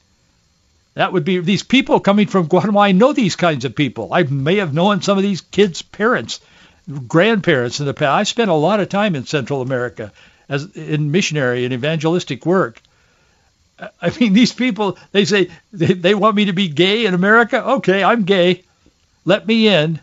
That 0.94 1.12
would 1.12 1.24
be 1.24 1.38
these 1.38 1.62
people 1.62 2.00
coming 2.00 2.26
from 2.26 2.48
Guatemala. 2.48 2.88
I 2.88 2.92
know 2.92 3.12
these 3.12 3.36
kinds 3.36 3.64
of 3.64 3.76
people. 3.76 4.12
I 4.12 4.24
may 4.24 4.56
have 4.56 4.74
known 4.74 5.02
some 5.02 5.18
of 5.18 5.22
these 5.22 5.40
kids' 5.40 5.82
parents, 5.82 6.40
grandparents 7.06 7.80
in 7.80 7.86
the 7.86 7.94
past. 7.94 8.10
I 8.10 8.22
spent 8.24 8.50
a 8.50 8.54
lot 8.54 8.80
of 8.80 8.88
time 8.88 9.14
in 9.14 9.24
Central 9.24 9.62
America 9.62 10.12
as 10.48 10.64
in 10.74 11.12
missionary 11.12 11.64
and 11.64 11.72
evangelistic 11.72 12.44
work. 12.44 12.82
I 14.02 14.10
mean, 14.18 14.32
these 14.34 14.52
people, 14.52 14.98
they 15.12 15.24
say 15.24 15.48
they, 15.72 15.94
they 15.94 16.14
want 16.14 16.36
me 16.36 16.46
to 16.46 16.52
be 16.52 16.68
gay 16.68 17.06
in 17.06 17.14
America. 17.14 17.64
Okay, 17.64 18.02
I'm 18.02 18.24
gay. 18.24 18.64
Let 19.24 19.46
me 19.46 19.68
in. 19.68 20.00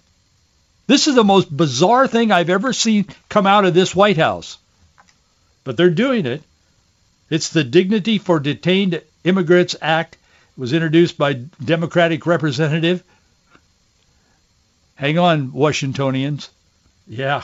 This 0.88 1.08
is 1.08 1.15
the 1.15 1.23
most 1.23 1.56
bizarre 1.56 2.08
thing 2.08 2.32
I've 2.32 2.50
ever 2.50 2.71
seen 2.71 3.06
come 3.30 3.45
out 3.45 3.65
of 3.65 3.73
this 3.73 3.93
White 3.93 4.17
House. 4.17 4.58
But 5.63 5.76
they're 5.76 5.89
doing 5.89 6.26
it. 6.26 6.41
It's 7.30 7.50
the 7.50 7.65
Dignity 7.65 8.19
for 8.19 8.39
Detained 8.39 9.02
Immigrants 9.26 9.76
Act. 9.82 10.16
Was 10.58 10.74
introduced 10.74 11.17
by 11.17 11.34
Democratic 11.63 12.26
Representative 12.26 13.04
Hang 14.98 15.20
on, 15.20 15.54
Washingtonians. 15.54 16.50
Yeah. 17.08 17.43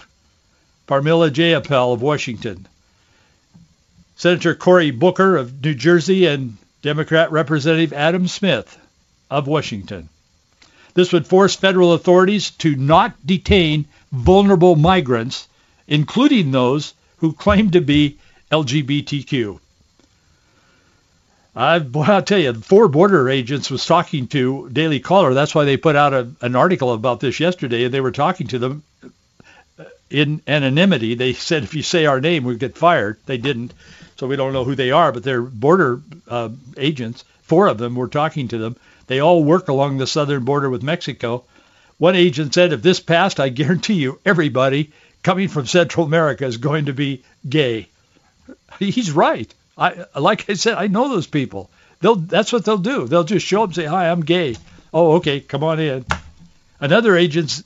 Pramila 0.87 1.29
Jayapal 1.29 1.93
of 1.93 2.01
Washington. 2.01 2.67
Senator 4.15 4.55
Cory 4.55 4.89
Booker 4.89 5.37
of 5.37 5.63
New 5.63 5.75
Jersey 5.75 6.25
and 6.25 6.57
Democrat 6.81 7.31
Representative 7.31 7.93
Adam 7.93 8.27
Smith 8.27 8.75
of 9.29 9.45
Washington. 9.45 10.09
This 10.95 11.13
would 11.13 11.27
force 11.27 11.55
federal 11.55 11.93
authorities 11.93 12.49
to 12.51 12.75
not 12.75 13.13
detain 13.23 13.85
vulnerable 14.11 14.75
migrants, 14.75 15.47
including 15.87 16.49
those 16.49 16.95
who 17.17 17.33
claim 17.33 17.69
to 17.69 17.81
be 17.81 18.17
LGBTQ. 18.51 19.59
I, 21.55 21.79
boy, 21.79 22.03
I'll 22.03 22.23
tell 22.23 22.39
you, 22.39 22.53
four 22.53 22.87
border 22.87 23.29
agents 23.29 23.69
was 23.69 23.85
talking 23.85 24.27
to 24.29 24.69
Daily 24.69 24.99
Caller. 24.99 25.33
That's 25.33 25.53
why 25.53 25.65
they 25.65 25.77
put 25.77 25.95
out 25.95 26.13
a, 26.13 26.31
an 26.41 26.55
article 26.55 26.93
about 26.93 27.19
this 27.19 27.39
yesterday, 27.39 27.83
and 27.83 27.93
they 27.93 28.01
were 28.01 28.11
talking 28.11 28.47
to 28.47 28.59
them 28.59 28.83
in 30.09 30.41
anonymity. 30.47 31.13
They 31.15 31.33
said 31.49 31.63
if 31.63 31.75
you 31.75 31.83
say 31.83 32.05
our 32.05 32.19
name, 32.19 32.43
we 32.43 32.55
get 32.55 32.77
fired. 32.77 33.17
They 33.25 33.37
didn't, 33.37 33.73
so 34.15 34.27
we 34.27 34.35
don't 34.35 34.53
know 34.53 34.63
who 34.63 34.75
they 34.75 34.91
are. 34.91 35.11
But 35.11 35.23
they're 35.23 35.41
border 35.41 36.01
uh, 36.27 36.49
agents. 36.77 37.23
Four 37.43 37.67
of 37.67 37.77
them 37.77 37.95
were 37.95 38.07
talking 38.07 38.47
to 38.47 38.57
them. 38.57 38.75
They 39.05 39.19
all 39.19 39.43
work 39.43 39.67
along 39.67 39.97
the 39.97 40.07
southern 40.07 40.45
border 40.45 40.69
with 40.69 40.81
Mexico. 40.81 41.43
One 41.99 42.15
agent 42.15 42.53
said, 42.53 42.73
if 42.73 42.81
this 42.81 42.99
passed, 42.99 43.39
I 43.39 43.49
guarantee 43.49 43.95
you 43.95 44.19
everybody 44.25 44.91
coming 45.21 45.49
from 45.49 45.67
Central 45.67 46.05
America 46.05 46.45
is 46.45 46.57
going 46.57 46.85
to 46.85 46.93
be 46.93 47.23
gay. 47.47 47.87
He's 48.79 49.11
right. 49.11 49.53
I 49.77 50.05
like 50.15 50.49
I 50.49 50.53
said, 50.53 50.75
I 50.75 50.87
know 50.87 51.09
those 51.09 51.27
people. 51.27 51.69
They'll 51.99 52.15
that's 52.15 52.53
what 52.53 52.65
they'll 52.65 52.77
do. 52.77 53.07
They'll 53.07 53.23
just 53.23 53.45
show 53.45 53.63
up 53.63 53.69
and 53.69 53.75
say, 53.75 53.85
"Hi, 53.85 54.09
I'm 54.09 54.21
gay." 54.21 54.55
Oh, 54.93 55.13
okay, 55.13 55.39
come 55.39 55.63
on 55.63 55.79
in. 55.79 56.05
Another 56.79 57.15
agent 57.15 57.63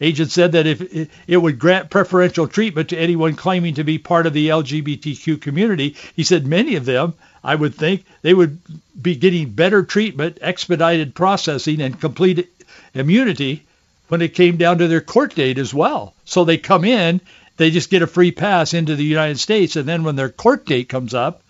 agent 0.00 0.30
said 0.30 0.52
that 0.52 0.66
if 0.66 0.80
it, 0.80 1.10
it 1.26 1.36
would 1.36 1.58
grant 1.58 1.90
preferential 1.90 2.46
treatment 2.46 2.90
to 2.90 2.98
anyone 2.98 3.34
claiming 3.34 3.74
to 3.74 3.84
be 3.84 3.98
part 3.98 4.26
of 4.26 4.32
the 4.32 4.48
LGBTQ 4.48 5.40
community, 5.40 5.96
he 6.14 6.22
said 6.22 6.46
many 6.46 6.76
of 6.76 6.84
them, 6.84 7.14
I 7.42 7.54
would 7.54 7.74
think, 7.74 8.04
they 8.22 8.34
would 8.34 8.58
be 9.00 9.16
getting 9.16 9.50
better 9.50 9.82
treatment, 9.82 10.38
expedited 10.40 11.14
processing, 11.14 11.80
and 11.80 12.00
complete 12.00 12.48
immunity 12.94 13.64
when 14.08 14.22
it 14.22 14.34
came 14.34 14.56
down 14.56 14.78
to 14.78 14.88
their 14.88 15.00
court 15.00 15.34
date 15.34 15.58
as 15.58 15.74
well. 15.74 16.14
So 16.24 16.44
they 16.44 16.58
come 16.58 16.84
in, 16.84 17.20
they 17.56 17.70
just 17.70 17.90
get 17.90 18.02
a 18.02 18.06
free 18.06 18.30
pass 18.30 18.74
into 18.74 18.94
the 18.94 19.04
United 19.04 19.38
States, 19.38 19.76
and 19.76 19.88
then 19.88 20.04
when 20.04 20.16
their 20.16 20.28
court 20.28 20.64
date 20.64 20.88
comes 20.88 21.12
up, 21.14 21.42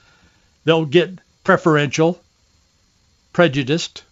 they'll 0.68 0.84
get 0.84 1.18
preferential, 1.44 2.20
prejudiced 3.32 4.04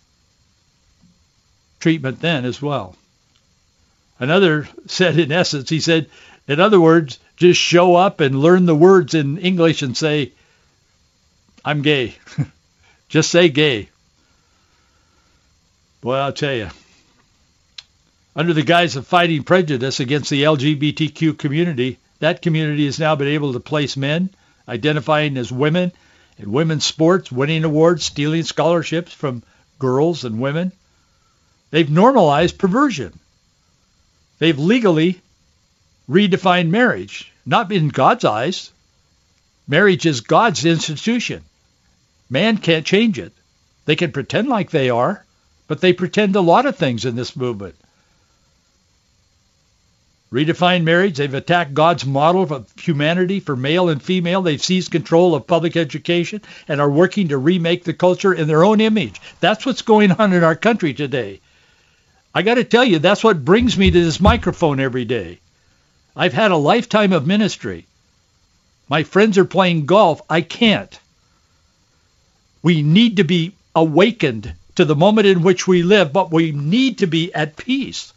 treatment 1.81 2.19
then 2.21 2.47
as 2.47 2.63
well. 2.63 2.97
Another 4.19 4.67
said, 4.87 5.19
in 5.19 5.31
essence, 5.31 5.69
he 5.69 5.81
said, 5.81 6.09
in 6.49 6.59
other 6.59 6.81
words, 6.81 7.19
just 7.37 7.61
show 7.61 7.95
up 7.95 8.21
and 8.21 8.41
learn 8.41 8.65
the 8.65 8.75
words 8.75 9.13
in 9.13 9.37
English 9.37 9.83
and 9.83 9.95
say, 9.95 10.33
I'm 11.63 11.83
gay. 11.83 12.15
just 13.11 13.31
say 13.31 13.51
gay. 13.51 13.91
Well, 16.03 16.23
I'll 16.23 16.33
tell 16.33 16.55
you, 16.55 16.71
under 18.35 18.55
the 18.55 18.63
guise 18.63 18.97
of 18.97 19.07
fighting 19.07 19.43
prejudice 19.43 20.01
against 20.01 20.31
the 20.31 20.45
LGBTQ 20.45 21.37
community, 21.37 21.99
that 22.21 22.41
community 22.41 22.87
has 22.87 22.99
now 22.99 23.15
been 23.15 23.29
able 23.29 23.53
to 23.53 23.61
place 23.61 23.95
men 23.95 24.31
identifying 24.67 25.37
as 25.37 25.53
women 25.53 25.93
in 26.39 26.53
women's 26.53 26.85
sports, 26.85 27.33
winning 27.33 27.65
awards, 27.65 28.05
stealing 28.05 28.43
scholarships 28.43 29.13
from 29.13 29.43
girls 29.79 30.25
and 30.25 30.41
women. 30.41 30.73
They've 31.71 31.91
normalized 31.91 32.59
perversion. 32.59 33.19
They've 34.39 34.59
legally 34.59 35.21
redefined 36.09 36.69
marriage, 36.69 37.33
not 37.45 37.73
in 37.73 37.89
God's 37.89 38.25
eyes. 38.25 38.71
Marriage 39.67 40.07
is 40.07 40.21
God's 40.21 40.65
institution. 40.65 41.43
Man 42.29 42.59
can't 42.59 42.87
change 42.87 43.19
it. 43.19 43.33
They 43.85 43.97
can 43.97 44.13
pretend 44.13 44.49
like 44.49 44.71
they 44.71 44.91
are, 44.91 45.25
but 45.69 45.81
they 45.81 45.93
pretend 45.93 46.37
a 46.37 46.41
lot 46.41 46.67
of 46.67 46.77
things 46.77 47.05
in 47.05 47.17
this 47.17 47.35
movement 47.37 47.77
redefined 50.33 50.83
marriage. 50.83 51.17
They've 51.17 51.33
attacked 51.33 51.75
God's 51.75 52.05
model 52.05 52.43
of 52.53 52.73
humanity 52.79 53.41
for 53.41 53.57
male 53.57 53.89
and 53.89 54.03
female. 54.03 54.43
They've 54.43 54.63
seized 54.63 54.91
control 54.91 55.35
of 55.35 55.47
public 55.47 55.77
education 55.77 56.43
and 56.69 56.81
are 56.81 56.91
working 56.91 57.29
to 57.29 57.39
remake 57.39 57.85
the 57.85 57.95
culture 57.95 58.35
in 58.35 58.49
their 58.49 58.65
own 58.65 58.81
image. 58.81 59.21
That's 59.41 59.65
what's 59.65 59.83
going 59.83 60.13
on 60.13 60.33
in 60.33 60.43
our 60.43 60.57
country 60.57 60.95
today. 60.95 61.41
I 62.35 62.43
got 62.43 62.55
to 62.55 62.65
tell 62.65 62.85
you, 62.85 62.99
that's 62.99 63.25
what 63.25 63.45
brings 63.45 63.79
me 63.79 63.91
to 63.91 64.05
this 64.05 64.21
microphone 64.21 64.81
every 64.81 65.05
day. 65.05 65.39
I've 66.15 66.35
had 66.35 66.51
a 66.51 66.57
lifetime 66.57 67.13
of 67.13 67.27
ministry. 67.27 67.87
My 68.89 69.05
friends 69.05 69.39
are 69.39 69.45
playing 69.45 69.87
golf. 69.87 70.21
I 70.29 70.41
can't. 70.41 70.99
We 72.63 72.83
need 72.83 73.19
to 73.19 73.25
be 73.25 73.55
awakened 73.75 74.53
to 74.75 74.85
the 74.85 74.97
moment 74.97 75.27
in 75.27 75.43
which 75.43 75.67
we 75.67 75.83
live, 75.83 76.13
but 76.13 76.33
we 76.33 76.53
need 76.53 76.99
to 76.99 77.07
be 77.07 77.33
at 77.33 77.57
peace 77.57 78.13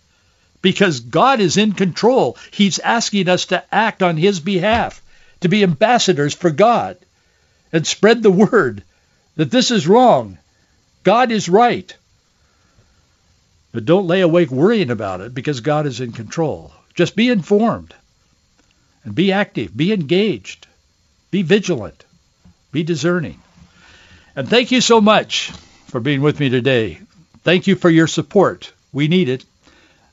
because 0.61 0.99
God 0.99 1.39
is 1.39 1.57
in 1.57 1.73
control. 1.73 2.37
He's 2.51 2.79
asking 2.79 3.29
us 3.29 3.45
to 3.47 3.63
act 3.73 4.03
on 4.03 4.17
his 4.17 4.39
behalf, 4.39 5.01
to 5.41 5.47
be 5.47 5.63
ambassadors 5.63 6.33
for 6.33 6.49
God 6.49 6.97
and 7.71 7.85
spread 7.85 8.23
the 8.23 8.31
word 8.31 8.83
that 9.35 9.51
this 9.51 9.71
is 9.71 9.87
wrong. 9.87 10.37
God 11.03 11.31
is 11.31 11.47
right. 11.49 11.95
But 13.71 13.85
don't 13.85 14.07
lay 14.07 14.21
awake 14.21 14.51
worrying 14.51 14.89
about 14.89 15.21
it 15.21 15.33
because 15.33 15.61
God 15.61 15.85
is 15.85 16.01
in 16.01 16.11
control. 16.11 16.73
Just 16.95 17.15
be 17.15 17.29
informed 17.29 17.93
and 19.03 19.15
be 19.15 19.31
active, 19.31 19.75
be 19.75 19.93
engaged, 19.93 20.67
be 21.31 21.43
vigilant, 21.43 22.03
be 22.71 22.83
discerning. 22.83 23.39
And 24.35 24.49
thank 24.49 24.71
you 24.71 24.81
so 24.81 24.99
much 24.99 25.51
for 25.87 25.99
being 25.99 26.21
with 26.21 26.39
me 26.39 26.49
today. 26.49 26.99
Thank 27.43 27.67
you 27.67 27.75
for 27.75 27.89
your 27.89 28.07
support. 28.07 28.71
We 28.91 29.07
need 29.07 29.29
it. 29.29 29.45